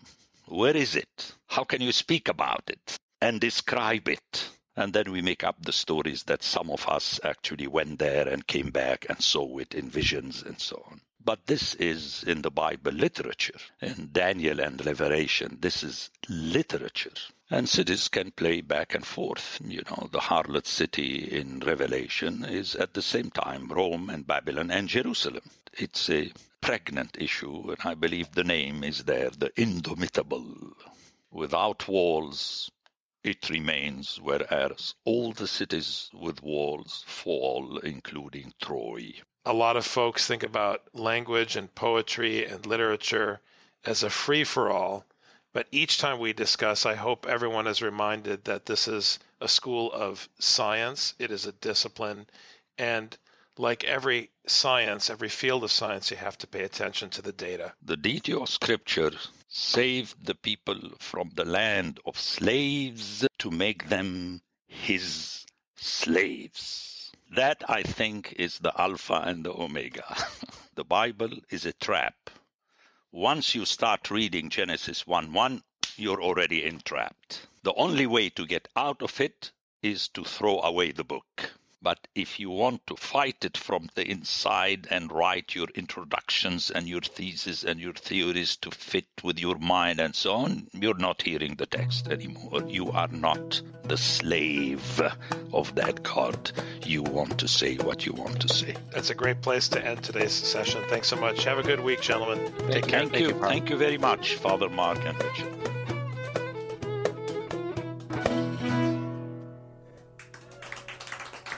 Where 0.46 0.76
is 0.76 0.96
it? 0.96 1.34
How 1.46 1.64
can 1.64 1.80
you 1.80 1.92
speak 1.92 2.28
about 2.28 2.64
it 2.68 2.99
and 3.20 3.40
describe 3.40 4.08
it? 4.08 4.50
And 4.76 4.92
then 4.92 5.10
we 5.10 5.20
make 5.20 5.44
up 5.44 5.62
the 5.62 5.72
stories 5.72 6.22
that 6.24 6.42
some 6.42 6.70
of 6.70 6.88
us 6.88 7.20
actually 7.22 7.66
went 7.66 7.98
there 7.98 8.28
and 8.28 8.46
came 8.46 8.70
back 8.70 9.06
and 9.08 9.20
saw 9.20 9.58
it 9.58 9.74
in 9.74 9.90
visions 9.90 10.42
and 10.42 10.60
so 10.60 10.82
on. 10.90 11.00
But 11.22 11.44
this 11.46 11.74
is 11.74 12.24
in 12.24 12.40
the 12.40 12.50
Bible 12.50 12.92
literature. 12.92 13.58
In 13.82 14.08
Daniel 14.10 14.58
and 14.60 14.84
Revelation, 14.86 15.58
this 15.60 15.82
is 15.82 16.08
literature. 16.30 17.12
And 17.50 17.68
cities 17.68 18.08
can 18.08 18.30
play 18.30 18.62
back 18.62 18.94
and 18.94 19.04
forth. 19.04 19.60
You 19.62 19.82
know, 19.90 20.08
the 20.10 20.20
harlot 20.20 20.66
city 20.66 21.16
in 21.30 21.60
Revelation 21.60 22.46
is 22.46 22.74
at 22.74 22.94
the 22.94 23.02
same 23.02 23.30
time 23.30 23.68
Rome 23.68 24.08
and 24.08 24.26
Babylon 24.26 24.70
and 24.70 24.88
Jerusalem. 24.88 25.42
It's 25.74 26.08
a 26.08 26.32
pregnant 26.62 27.18
issue, 27.20 27.70
and 27.70 27.78
I 27.84 27.94
believe 27.94 28.32
the 28.32 28.44
name 28.44 28.82
is 28.82 29.04
there, 29.04 29.30
the 29.30 29.50
indomitable. 29.56 30.74
Without 31.30 31.86
walls, 31.86 32.70
it 33.24 33.50
remains, 33.50 34.18
whereas 34.22 34.94
all 35.04 35.32
the 35.32 35.48
cities 35.48 36.10
with 36.12 36.42
walls 36.42 37.04
fall, 37.06 37.78
including 37.78 38.52
Troy 38.60 39.14
a 39.44 39.52
lot 39.52 39.76
of 39.76 39.86
folks 39.86 40.26
think 40.26 40.42
about 40.42 40.82
language 40.94 41.56
and 41.56 41.74
poetry 41.74 42.44
and 42.44 42.66
literature 42.66 43.40
as 43.84 44.02
a 44.02 44.10
free 44.10 44.44
for 44.44 44.70
all. 44.70 45.04
But 45.52 45.66
each 45.72 45.98
time 45.98 46.18
we 46.18 46.32
discuss, 46.32 46.86
I 46.86 46.94
hope 46.94 47.26
everyone 47.26 47.66
is 47.66 47.82
reminded 47.82 48.44
that 48.44 48.66
this 48.66 48.86
is 48.86 49.18
a 49.40 49.48
school 49.48 49.92
of 49.92 50.28
science, 50.38 51.14
it 51.18 51.30
is 51.30 51.46
a 51.46 51.52
discipline. 51.52 52.26
And 52.78 53.16
like 53.56 53.82
every 53.82 54.30
science, 54.46 55.10
every 55.10 55.28
field 55.28 55.64
of 55.64 55.72
science, 55.72 56.10
you 56.10 56.16
have 56.18 56.38
to 56.38 56.46
pay 56.46 56.62
attention 56.62 57.10
to 57.10 57.22
the 57.22 57.32
data. 57.32 57.72
The 57.82 57.96
deity 57.96 58.34
of 58.34 58.48
Scripture 58.48 59.12
saved 59.52 60.24
the 60.24 60.34
people 60.34 60.78
from 61.00 61.28
the 61.34 61.44
land 61.44 61.98
of 62.06 62.16
slaves 62.16 63.26
to 63.36 63.50
make 63.50 63.88
them 63.88 64.40
his 64.68 65.44
slaves. 65.74 67.10
That, 67.32 67.62
I 67.68 67.82
think, 67.82 68.32
is 68.38 68.58
the 68.58 68.72
Alpha 68.80 69.22
and 69.26 69.44
the 69.44 69.52
Omega. 69.52 70.16
the 70.76 70.84
Bible 70.84 71.30
is 71.50 71.66
a 71.66 71.72
trap. 71.72 72.30
Once 73.10 73.56
you 73.56 73.64
start 73.64 74.10
reading 74.10 74.50
Genesis 74.50 75.04
1 75.04 75.32
1, 75.32 75.62
you're 75.96 76.22
already 76.22 76.64
entrapped. 76.64 77.46
The 77.64 77.74
only 77.74 78.06
way 78.06 78.30
to 78.30 78.46
get 78.46 78.68
out 78.76 79.02
of 79.02 79.20
it 79.20 79.50
is 79.82 80.08
to 80.08 80.22
throw 80.22 80.60
away 80.60 80.92
the 80.92 81.04
book. 81.04 81.50
But 81.82 82.06
if 82.14 82.38
you 82.38 82.50
want 82.50 82.86
to 82.88 82.96
fight 82.96 83.44
it 83.44 83.56
from 83.56 83.88
the 83.94 84.06
inside 84.06 84.86
and 84.90 85.10
write 85.10 85.54
your 85.54 85.68
introductions 85.74 86.70
and 86.70 86.86
your 86.86 87.00
thesis 87.00 87.64
and 87.64 87.80
your 87.80 87.94
theories 87.94 88.56
to 88.58 88.70
fit 88.70 89.06
with 89.22 89.38
your 89.38 89.56
mind 89.58 89.98
and 89.98 90.14
so 90.14 90.34
on, 90.34 90.68
you're 90.72 90.98
not 90.98 91.22
hearing 91.22 91.54
the 91.54 91.66
text 91.66 92.08
anymore. 92.08 92.62
You 92.66 92.90
are 92.92 93.08
not 93.08 93.62
the 93.84 93.96
slave 93.96 95.00
of 95.52 95.74
that 95.76 96.02
God. 96.02 96.52
You 96.84 97.02
want 97.02 97.38
to 97.38 97.48
say 97.48 97.76
what 97.76 98.04
you 98.04 98.12
want 98.12 98.40
to 98.42 98.48
say. 98.48 98.76
That's 98.90 99.10
a 99.10 99.14
great 99.14 99.40
place 99.40 99.68
to 99.70 99.84
end 99.84 100.02
today's 100.02 100.32
session. 100.32 100.82
Thanks 100.88 101.08
so 101.08 101.16
much. 101.16 101.44
Have 101.44 101.58
a 101.58 101.62
good 101.62 101.80
week, 101.80 102.02
gentlemen. 102.02 102.52
Thank 102.58 102.72
Take 102.72 102.86
care. 102.88 103.00
Thank, 103.00 103.12
Thank 103.12 103.22
you. 103.22 103.28
you 103.28 103.40
Thank 103.40 103.70
you 103.70 103.76
very 103.76 103.98
much, 103.98 104.34
Father 104.34 104.68
Mark 104.68 104.98
and 105.06 105.16
Richard. 105.22 105.79